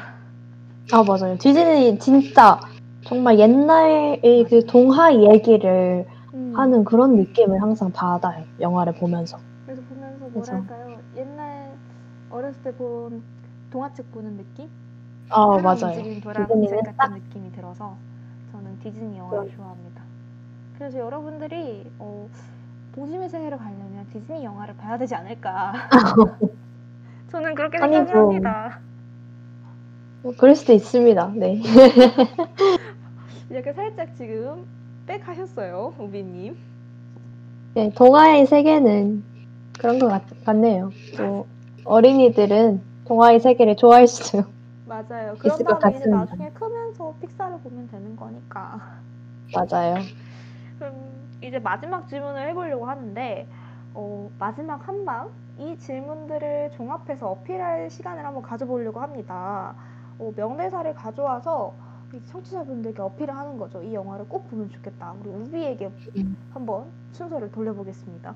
아, 0.93 1.03
맞아요. 1.03 1.37
디즈니 1.37 1.99
진짜 1.99 2.59
정말 3.05 3.39
옛날의 3.39 4.45
그 4.49 4.65
동화 4.67 5.15
얘기를 5.15 6.07
음. 6.35 6.53
하는 6.55 6.85
그런 6.85 7.17
느낌을 7.17 7.63
항상 7.63 7.91
받아요. 7.93 8.45
영화를 8.61 8.95
보면서. 8.95 9.39
그래서 9.67 9.83
보면서. 9.83 10.29
뭐랄까요 10.29 11.03
옛날 11.17 11.79
어렸을 12.31 12.63
때 12.63 12.73
본 12.73 13.23
동화책 13.71 14.11
보는 14.13 14.37
느낌? 14.37 14.69
어, 15.31 15.59
맞아요. 15.61 16.05
디즈니는 16.33 16.67
책 16.67 16.83
같은 16.83 17.13
느낌이 17.13 17.53
들어서 17.53 17.99
저는 18.53 18.79
디즈니 18.81 19.19
영화를 19.19 19.49
좋아합니다. 19.49 20.03
그래서 20.75 20.99
여러분들이 20.99 21.91
어, 21.99 22.29
동심의 22.93 23.29
세계를 23.29 23.59
가려면 23.59 24.07
디즈니 24.11 24.45
영화를 24.45 24.77
봐야 24.77 24.99
되지 24.99 25.15
않을까. 25.15 25.73
저는 27.29 27.55
그렇게. 27.55 27.79
생각합니다. 27.79 28.81
뭐 30.23 30.35
그럴 30.37 30.55
수도 30.57 30.73
있습니다. 30.73 31.33
네. 31.37 31.63
이렇게 33.51 33.73
살짝 33.73 34.15
지금 34.15 34.67
빽 35.09 35.27
하셨어요, 35.29 35.97
우비님. 35.99 36.57
네, 37.75 37.91
동화의 37.95 38.47
세계는 38.47 39.25
그런 39.79 39.99
것 39.99 40.09
같, 40.09 40.25
같네요. 40.45 40.95
또 41.17 41.49
어린이들은 41.85 42.83
동화의 43.05 43.41
세계를 43.41 43.77
좋아할 43.77 44.07
수도. 44.09 44.45
맞아요. 44.85 45.39
그런 45.39 45.63
다음에 45.65 45.99
이제. 45.99 46.07
나중에 46.09 46.51
크면서 46.53 47.17
픽사를 47.21 47.61
보면 47.61 47.89
되는 47.89 48.17
거니까. 48.17 49.01
맞아요. 49.53 50.11
그럼 50.79 50.95
이제 51.43 51.59
마지막 51.59 52.09
질문을 52.09 52.49
해보려고 52.49 52.87
하는데 52.87 53.49
어, 53.95 54.31
마지막 54.39 54.87
한 54.89 55.05
방 55.05 55.31
이 55.61 55.77
질문들을 55.77 56.71
종합해서 56.71 57.31
어필할 57.31 57.91
시간을 57.91 58.25
한번 58.25 58.43
가져보려고 58.43 59.01
합니다. 59.01 59.75
어, 60.19 60.33
명대사를 60.37 60.95
가져와서 60.95 61.75
이 61.75 61.88
청취자분들께 62.31 63.03
어필을 63.03 63.37
하는 63.37 63.59
거죠. 63.59 63.83
이 63.83 63.95
영화를 63.95 64.27
꼭 64.29 64.49
보면 64.51 64.71
좋겠다. 64.71 65.15
우리 65.21 65.31
우비에게 65.31 65.91
음. 66.17 66.37
한번 66.53 66.85
순서를 67.13 67.51
돌려보겠습니다. 67.53 68.35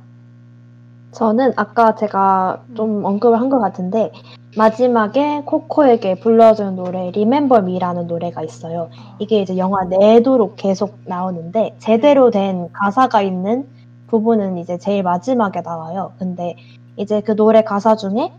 저는 1.13 1.53
아까 1.57 1.95
제가 1.95 2.63
좀 2.75 3.05
언급을 3.05 3.39
한 3.39 3.51
것 3.51 3.61
같은데 3.61 4.13
마지막에 4.57 5.43
코코에게 5.45 6.21
불러준 6.21 6.77
노래 6.77 7.09
Remember 7.09 7.63
Me라는 7.63 8.07
노래가 8.07 8.43
있어요. 8.43 8.89
이게 9.19 9.43
이제 9.43 9.57
영화 9.59 9.85
내도록 9.85 10.57
계속 10.57 10.99
나오는데 11.05 11.77
제대로 11.79 12.31
된 12.31 12.71
가사가 12.73 13.21
있는 13.23 13.69
부분은 14.09 14.57
이제 14.59 14.79
제일 14.79 15.03
마지막에 15.03 15.61
나와요. 15.63 16.13
근데 16.19 16.57
이제 16.97 17.21
그 17.21 17.35
노래 17.37 17.63
가사 17.63 17.97
중에 17.97 18.33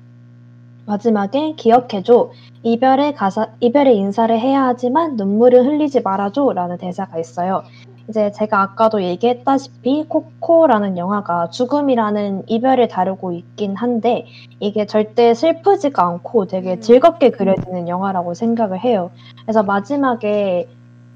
마지막에 0.86 1.54
기억해줘 1.56 2.32
이별의 2.64 3.14
가사 3.14 3.48
이별의 3.60 3.98
인사를 3.98 4.38
해야 4.40 4.64
하지만 4.64 5.18
눈물을 5.18 5.66
흘리지 5.66 6.02
말아줘 6.02 6.54
라는 6.54 6.78
대사가 6.78 7.20
있어요. 7.20 7.64
이제 8.10 8.32
제가 8.32 8.62
아까도 8.62 9.02
얘기했다시피 9.02 10.06
코코라는 10.10 10.98
영화가 10.98 11.50
죽음이라는 11.50 12.44
이별을 12.48 12.88
다루고 12.88 13.32
있긴 13.34 13.76
한데 13.76 14.26
이게 14.60 14.86
절대 14.86 15.34
슬프지가 15.34 16.06
않고 16.06 16.48
되게 16.48 16.74
음. 16.74 16.82
즐겁게 16.82 17.30
그려지는 17.30 17.88
영화라고 17.88 18.34
생각을 18.34 18.80
해요. 18.80 19.12
그래서 19.44 19.64
마지막에 19.64 20.68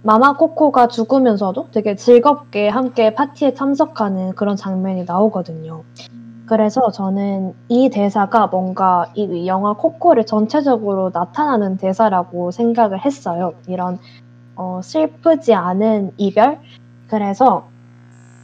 마마 0.03 0.37
코코가 0.37 0.87
죽으면서도 0.87 1.69
되게 1.71 1.95
즐겁게 1.95 2.69
함께 2.69 3.13
파티에 3.13 3.53
참석하는 3.53 4.35
그런 4.35 4.55
장면이 4.55 5.03
나오거든요. 5.05 5.83
그래서 6.47 6.91
저는 6.91 7.53
이 7.67 7.89
대사가 7.89 8.47
뭔가 8.47 9.11
이 9.15 9.47
영화 9.47 9.73
코코를 9.73 10.25
전체적으로 10.25 11.11
나타나는 11.13 11.77
대사라고 11.77 12.51
생각을 12.51 13.03
했어요. 13.03 13.53
이런 13.67 13.99
어, 14.55 14.79
슬프지 14.81 15.53
않은 15.53 16.13
이별. 16.17 16.59
그래서 17.09 17.67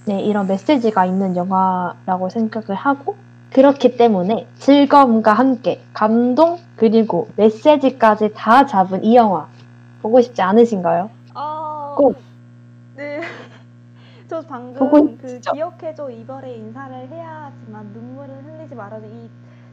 네, 0.06 0.22
이런 0.22 0.47
메시지가 0.47 1.06
있는 1.06 1.38
영화라고 1.38 2.30
생각을 2.30 2.76
하고 2.76 3.16
그렇기 3.51 3.95
때문에 3.95 4.47
즐거움과 4.60 5.32
함께 5.32 5.82
감동 5.93 6.60
그리고 6.76 7.30
메시지까지 7.38 8.34
다 8.36 8.66
잡은 8.66 9.06
이 9.06 9.16
영화 9.16 9.47
보고 10.01 10.20
싶지 10.20 10.41
않으신가요? 10.41 11.10
아, 11.36 11.95
꼭. 11.97 12.23
네. 14.42 14.42
저 14.42 14.48
보고 14.80 14.92
방금 14.92 15.18
그 15.18 15.36
있죠. 15.36 15.52
기억해줘 15.52 16.10
이별의 16.10 16.58
인사를 16.60 17.08
해야 17.10 17.52
하지만 17.52 17.88
눈물을 17.94 18.44
흘리지 18.44 18.76
말아줘 18.76 19.06
이 19.06 19.30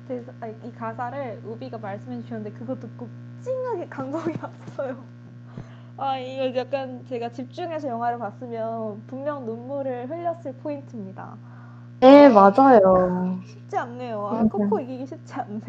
대사, 0.06 0.32
아니, 0.40 0.54
이 0.64 0.72
가사를 0.72 1.40
우비가 1.44 1.78
말씀해 1.78 2.20
주셨는데 2.22 2.58
그거 2.58 2.74
듣고 2.74 3.08
찡하게 3.42 3.86
감동이 3.88 4.34
왔어요. 4.42 4.96
아 5.96 6.18
이거 6.18 6.58
약간 6.58 7.04
제가 7.08 7.30
집중해서 7.30 7.88
영화를 7.88 8.18
봤으면 8.18 9.02
분명 9.06 9.44
눈물을 9.46 10.08
흘렸을 10.08 10.52
포인트입니다. 10.62 11.36
네, 12.00 12.28
맞아요. 12.28 13.38
쉽지 13.46 13.76
않네요. 13.76 14.26
아. 14.26 14.42
코코 14.44 14.80
이기기 14.80 15.06
쉽지 15.06 15.34
않네. 15.34 15.60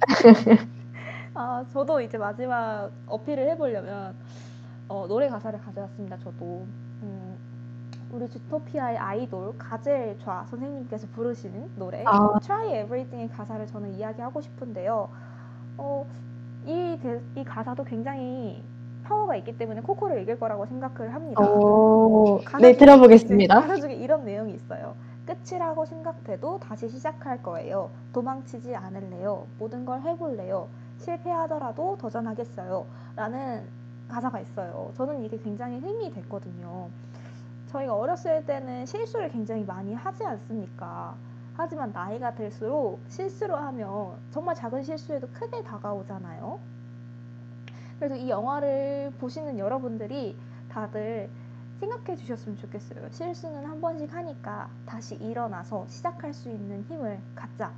아 1.34 1.64
저도 1.72 2.00
이제 2.00 2.16
마지막 2.16 2.90
어필을 3.06 3.48
해보려면 3.50 4.14
어, 4.88 5.06
노래 5.08 5.28
가사를 5.28 5.60
가져왔습니다. 5.60 6.16
저도 6.18 6.64
음, 7.02 7.35
우리 8.12 8.28
주토피아의 8.28 8.98
아이돌 8.98 9.58
가젤 9.58 10.18
좌 10.20 10.44
선생님께서 10.48 11.06
부르시는 11.14 11.70
노래 11.76 12.04
아. 12.06 12.38
Try 12.40 12.68
Everything의 12.82 13.28
가사를 13.28 13.66
저는 13.66 13.94
이야기하고 13.94 14.40
싶은데요. 14.40 15.08
어, 15.78 16.06
이, 16.64 16.98
대- 17.02 17.20
이 17.34 17.44
가사도 17.44 17.84
굉장히 17.84 18.62
파워가 19.04 19.36
있기 19.36 19.56
때문에 19.58 19.80
코코를 19.82 20.22
이길 20.22 20.38
거라고 20.38 20.66
생각을 20.66 21.12
합니다. 21.14 21.42
오, 21.42 22.40
가사 22.44 22.58
네, 22.58 22.72
중에 22.72 22.76
들어보겠습니다. 22.78 23.60
가사 23.60 23.76
중에 23.76 23.94
이런 23.94 24.24
내용이 24.24 24.54
있어요. 24.54 24.94
끝이라고 25.26 25.84
생각돼도 25.84 26.60
다시 26.60 26.88
시작할 26.88 27.42
거예요. 27.42 27.90
도망치지 28.12 28.74
않을래요. 28.74 29.46
모든 29.58 29.84
걸 29.84 30.00
해볼래요. 30.02 30.68
실패하더라도 30.98 31.98
도전하겠어요. 32.00 32.86
라는 33.16 33.62
가사가 34.08 34.40
있어요. 34.40 34.92
저는 34.96 35.24
이게 35.24 35.36
굉장히 35.38 35.78
힘이 35.80 36.12
됐거든요. 36.12 36.88
저희가 37.66 37.94
어렸을 37.94 38.44
때는 38.46 38.86
실수를 38.86 39.30
굉장히 39.30 39.64
많이 39.64 39.94
하지 39.94 40.24
않습니까? 40.24 41.14
하지만 41.54 41.90
나이가 41.92 42.34
들수록 42.34 43.00
실수를 43.08 43.56
하면 43.56 44.18
정말 44.30 44.54
작은 44.54 44.82
실수에도 44.82 45.26
크게 45.28 45.62
다가오잖아요. 45.62 46.60
그래서 47.98 48.14
이 48.14 48.28
영화를 48.28 49.12
보시는 49.18 49.58
여러분들이 49.58 50.36
다들 50.68 51.30
생각해 51.80 52.16
주셨으면 52.16 52.58
좋겠어요. 52.58 53.08
실수는 53.10 53.64
한 53.64 53.80
번씩 53.80 54.12
하니까 54.12 54.68
다시 54.84 55.14
일어나서 55.16 55.86
시작할 55.88 56.32
수 56.34 56.50
있는 56.50 56.82
힘을 56.84 57.20
갖자. 57.34 57.72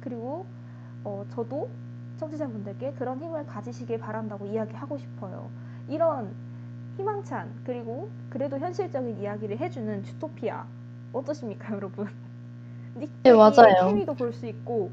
그리고 0.00 0.46
어, 1.04 1.24
저도 1.30 1.68
청취자분들께 2.18 2.92
그런 2.92 3.18
힘을 3.18 3.46
가지시길 3.46 3.98
바란다고 3.98 4.46
이야기하고 4.46 4.96
싶어요. 4.96 5.50
이런 5.88 6.34
희망찬 6.96 7.50
그리고 7.64 8.08
그래도 8.30 8.58
현실적인 8.58 9.18
이야기를 9.18 9.58
해주는 9.58 10.02
주토피아 10.04 10.66
어떠십니까, 11.12 11.74
여러분? 11.74 12.08
네, 13.24 13.32
맞아요. 13.32 13.86
케미도 13.86 14.14
볼 14.14 14.32
수 14.32 14.46
있고 14.46 14.90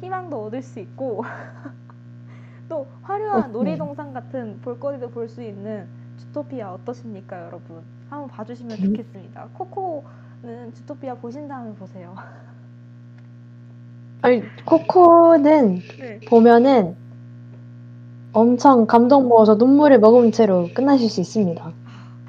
희망도 0.00 0.46
얻을 0.46 0.62
수 0.62 0.80
있고 0.80 1.22
또 2.68 2.86
화려한 3.02 3.50
음. 3.50 3.52
놀이동산 3.52 4.12
같은 4.14 4.60
볼거리도 4.62 5.10
볼 5.10 5.28
수 5.28 5.42
있는 5.42 5.86
주토피아 6.18 6.72
어떠십니까, 6.74 7.46
여러분? 7.46 7.82
한번 8.08 8.28
봐주시면 8.28 8.78
음. 8.78 8.84
좋겠습니다. 8.84 9.48
코코는 9.54 10.72
주토피아 10.74 11.16
보신 11.16 11.48
다음에 11.48 11.74
보세요. 11.74 12.14
아니, 14.22 14.42
코코는 14.64 15.78
네. 15.98 16.20
보면은 16.28 16.96
엄청 18.34 18.86
감동 18.86 19.28
먹어서 19.28 19.54
눈물을 19.54 20.00
머금은 20.00 20.32
채로 20.32 20.68
끝나실 20.74 21.08
수 21.08 21.20
있습니다. 21.20 21.72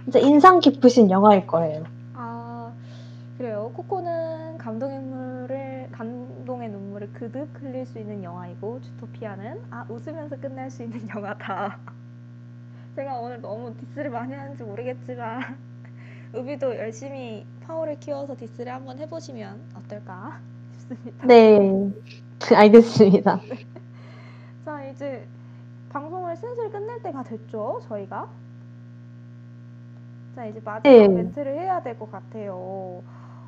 진짜 0.03 0.19
인상 0.19 0.59
깊으신 0.59 1.09
영화일 1.09 1.47
거예요. 1.47 1.83
아 2.13 2.71
그래요. 3.39 3.71
코코는 3.73 4.59
감동의 4.59 4.99
눈물을 4.99 5.89
감동의 5.91 6.69
눈물을 6.69 7.09
그득 7.13 7.47
흘릴 7.59 7.87
수 7.87 7.97
있는 7.97 8.23
영화이고 8.23 8.81
주토피아는 8.81 9.61
아 9.71 9.85
웃으면서 9.89 10.35
끝낼 10.37 10.69
수 10.69 10.83
있는 10.83 11.09
영화다. 11.09 11.79
제가 12.95 13.15
오늘 13.19 13.41
너무 13.41 13.73
디스를 13.75 14.11
많이 14.11 14.33
하는지 14.33 14.63
모르겠지만 14.63 15.57
우비도 16.37 16.75
열심히 16.77 17.45
파워를 17.65 17.99
키워서 17.99 18.35
디스를 18.37 18.71
한번 18.71 18.99
해보시면 18.99 19.59
어떨까 19.75 20.39
싶습니다. 20.77 21.25
네, 21.25 21.91
알겠습니다. 22.53 23.41
자 24.65 24.83
이제 24.85 25.25
방송을 25.99 26.35
슬슬 26.35 26.69
끝낼 26.69 27.01
때가 27.01 27.23
됐죠 27.23 27.79
저희가 27.87 28.27
자 30.35 30.45
이제 30.45 30.59
마지막 30.61 30.81
네. 30.93 31.07
멘트를 31.07 31.53
해야 31.57 31.81
될 31.81 31.97
것 31.97 32.11
같아요 32.11 33.01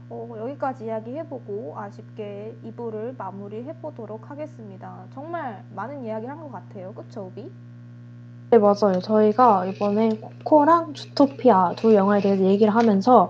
어, 0.10 0.30
여기까지 0.40 0.86
이야기해보고 0.86 1.74
아쉽게 1.78 2.56
2부를 2.64 3.18
마무리해보도록 3.18 4.32
하겠습니다 4.32 5.04
정말 5.14 5.62
많은 5.76 6.06
이야기를 6.06 6.34
한 6.34 6.40
것 6.42 6.50
같아요 6.54 6.94
그쵸 6.94 7.26
오비? 7.26 7.52
네, 8.50 8.58
맞아요. 8.60 9.02
저희가 9.02 9.66
이번에 9.66 10.08
코코랑 10.22 10.94
주토피아 10.94 11.74
두 11.76 11.94
영화에 11.94 12.22
대해서 12.22 12.42
얘기를 12.46 12.74
하면서 12.74 13.30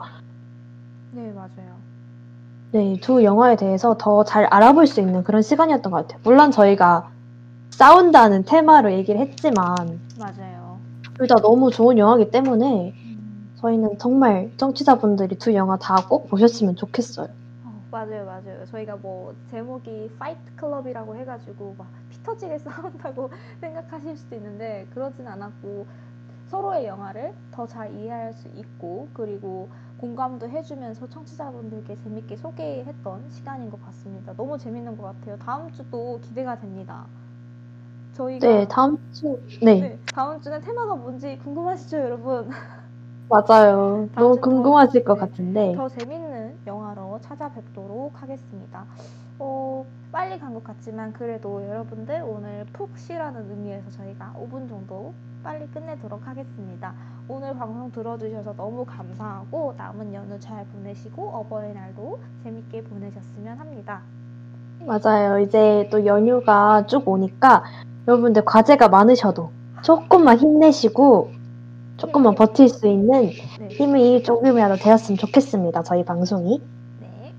네 1.13 1.31
맞아요 1.31 1.75
네, 2.71 2.99
두 3.01 3.23
영화에 3.23 3.55
대해서 3.55 3.97
더 3.97 4.23
잘 4.23 4.45
알아볼 4.45 4.85
수 4.85 4.99
있는 5.01 5.23
그런 5.23 5.41
시간이었던 5.41 5.91
것 5.91 6.01
같아요. 6.05 6.19
물론 6.23 6.51
저희가 6.51 7.09
싸운다는 7.77 8.43
테마로 8.45 8.91
얘기를 8.93 9.21
했지만 9.21 9.99
맞아요. 10.19 10.79
둘 11.17 11.27
다 11.27 11.35
너무 11.35 11.69
좋은 11.71 11.97
영화이기 11.97 12.31
때문에 12.31 12.93
음. 13.03 13.49
저희는 13.55 13.97
정말 13.99 14.51
청취자분들이 14.57 15.37
두 15.37 15.53
영화 15.55 15.77
다 15.77 15.95
꼭 16.07 16.27
보셨으면 16.29 16.75
좋겠어요. 16.75 17.27
어, 17.65 17.81
맞아요, 17.91 18.25
맞아요. 18.25 18.65
저희가 18.65 18.95
뭐 18.97 19.35
제목이 19.51 20.11
Fight 20.19 20.39
Club이라고 20.55 21.15
해가지고 21.17 21.75
막 21.77 21.87
피터지게 22.09 22.57
싸운다고 22.65 23.29
생각하실 23.61 24.17
수도 24.17 24.35
있는데 24.35 24.87
그러진 24.93 25.27
않았고 25.27 25.85
서로의 26.49 26.85
영화를 26.87 27.33
더 27.51 27.67
잘 27.67 27.93
이해할 27.93 28.33
수 28.33 28.47
있고 28.55 29.07
그리고 29.13 29.69
공감도 29.97 30.47
해주면서 30.49 31.09
청취자분들께 31.09 31.97
재밌게 32.03 32.37
소개했던 32.37 33.29
시간인 33.29 33.69
것 33.69 33.83
같습니다. 33.85 34.33
너무 34.35 34.57
재밌는 34.57 34.95
것 34.97 35.03
같아요. 35.03 35.37
다음 35.39 35.71
주도 35.71 36.19
기대가 36.21 36.57
됩니다. 36.59 37.05
저희가 38.17 38.47
네, 38.47 38.67
다음 38.67 38.97
주, 39.11 39.37
네, 39.61 39.81
네, 39.81 39.99
다음 40.13 40.41
주는 40.41 40.59
테마가 40.61 40.95
뭔지 40.95 41.37
궁금하시죠, 41.43 41.97
여러분? 41.97 42.49
맞아요. 43.29 44.09
너무 44.15 44.35
주 44.35 44.41
궁금하실 44.41 45.03
것 45.03 45.15
네, 45.15 45.19
같은데. 45.19 45.71
더 45.75 45.87
재밌는 45.89 46.59
영화로 46.65 47.19
찾아뵙도록 47.21 48.21
하겠습니다. 48.21 48.85
어, 49.39 49.85
빨리 50.11 50.39
간 50.39 50.53
것 50.53 50.63
같지만 50.63 51.13
그래도 51.13 51.63
여러분들 51.67 52.23
오늘 52.23 52.65
푹 52.73 52.97
쉬라는 52.97 53.49
의미에서 53.51 53.91
저희가 53.91 54.33
5분 54.35 54.67
정도 54.69 55.13
빨리 55.43 55.67
끝내도록 55.67 56.27
하겠습니다. 56.27 56.93
오늘 57.27 57.53
방송 57.57 57.91
들어주셔서 57.91 58.53
너무 58.55 58.85
감사하고 58.85 59.73
남은 59.77 60.13
연휴 60.13 60.39
잘 60.39 60.65
보내시고 60.67 61.29
어버이날도 61.29 62.19
재밌게 62.43 62.83
보내셨으면 62.85 63.59
합니다. 63.59 64.01
맞아요. 64.79 65.39
이제 65.39 65.87
또 65.91 66.05
연휴가 66.05 66.85
쭉 66.87 67.07
오니까 67.07 67.63
여러분들 68.07 68.45
과제가 68.45 68.87
많으셔도 68.87 69.51
조금만 69.83 70.37
힘내시고 70.37 71.31
조금만 71.97 72.35
버틸 72.35 72.69
수 72.69 72.87
있는 72.87 73.31
네. 73.59 73.67
힘이 73.69 74.23
조금이라도 74.23 74.75
되었으면 74.75 75.17
좋겠습니다. 75.17 75.83
저희 75.83 76.05
방송이. 76.05 76.61
네. 77.01 77.33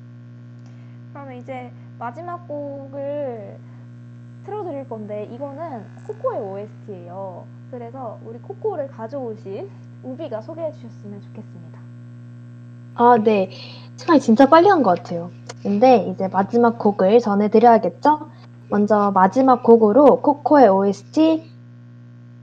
그러면 1.12 1.36
이제 1.38 1.70
마지막 1.98 2.46
곡을 2.48 3.56
틀어드릴 4.44 4.88
건데 4.88 5.28
이거는 5.32 5.84
코코의 6.06 6.40
OST예요. 6.40 7.44
그래서 7.70 8.18
우리 8.26 8.38
코코를 8.38 8.88
가져오신 8.88 9.68
우비가 10.02 10.40
소개해 10.40 10.72
주셨으면 10.72 11.22
좋겠습니다. 11.22 11.78
아, 12.94 13.16
네. 13.22 13.50
시간이 13.96 14.20
진짜 14.20 14.46
빨리 14.46 14.68
간 14.68 14.82
것 14.82 14.96
같아요. 14.96 15.30
근데 15.62 15.98
이제 16.08 16.28
마지막 16.28 16.78
곡을 16.78 17.20
전해드려야겠죠? 17.20 18.30
먼저 18.70 19.10
마지막 19.14 19.62
곡으로 19.62 20.20
코코의 20.20 20.68
OST, 20.68 21.50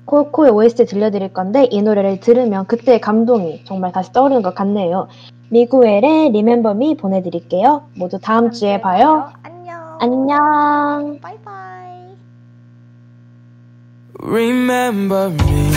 코코의 0.05 0.51
OST 0.51 0.85
들려드릴 0.85 1.33
건데 1.33 1.67
이 1.69 1.81
노래를 1.81 2.19
들으면 2.19 2.65
그때의 2.65 3.01
감동이 3.01 3.63
정말 3.65 3.91
다시 3.91 4.11
떠오르는 4.11 4.41
것 4.41 4.55
같네요. 4.55 5.07
미구엘의 5.49 6.29
Remember 6.29 6.75
Me 6.75 6.95
보내드릴게요. 6.95 7.83
모두 7.95 8.19
다음 8.19 8.51
주에 8.51 8.81
봐요. 8.81 9.31
안녕. 9.43 9.97
안녕. 9.99 11.19
바이바이. 11.21 12.15
Remember 14.21 15.31
me. 15.31 15.75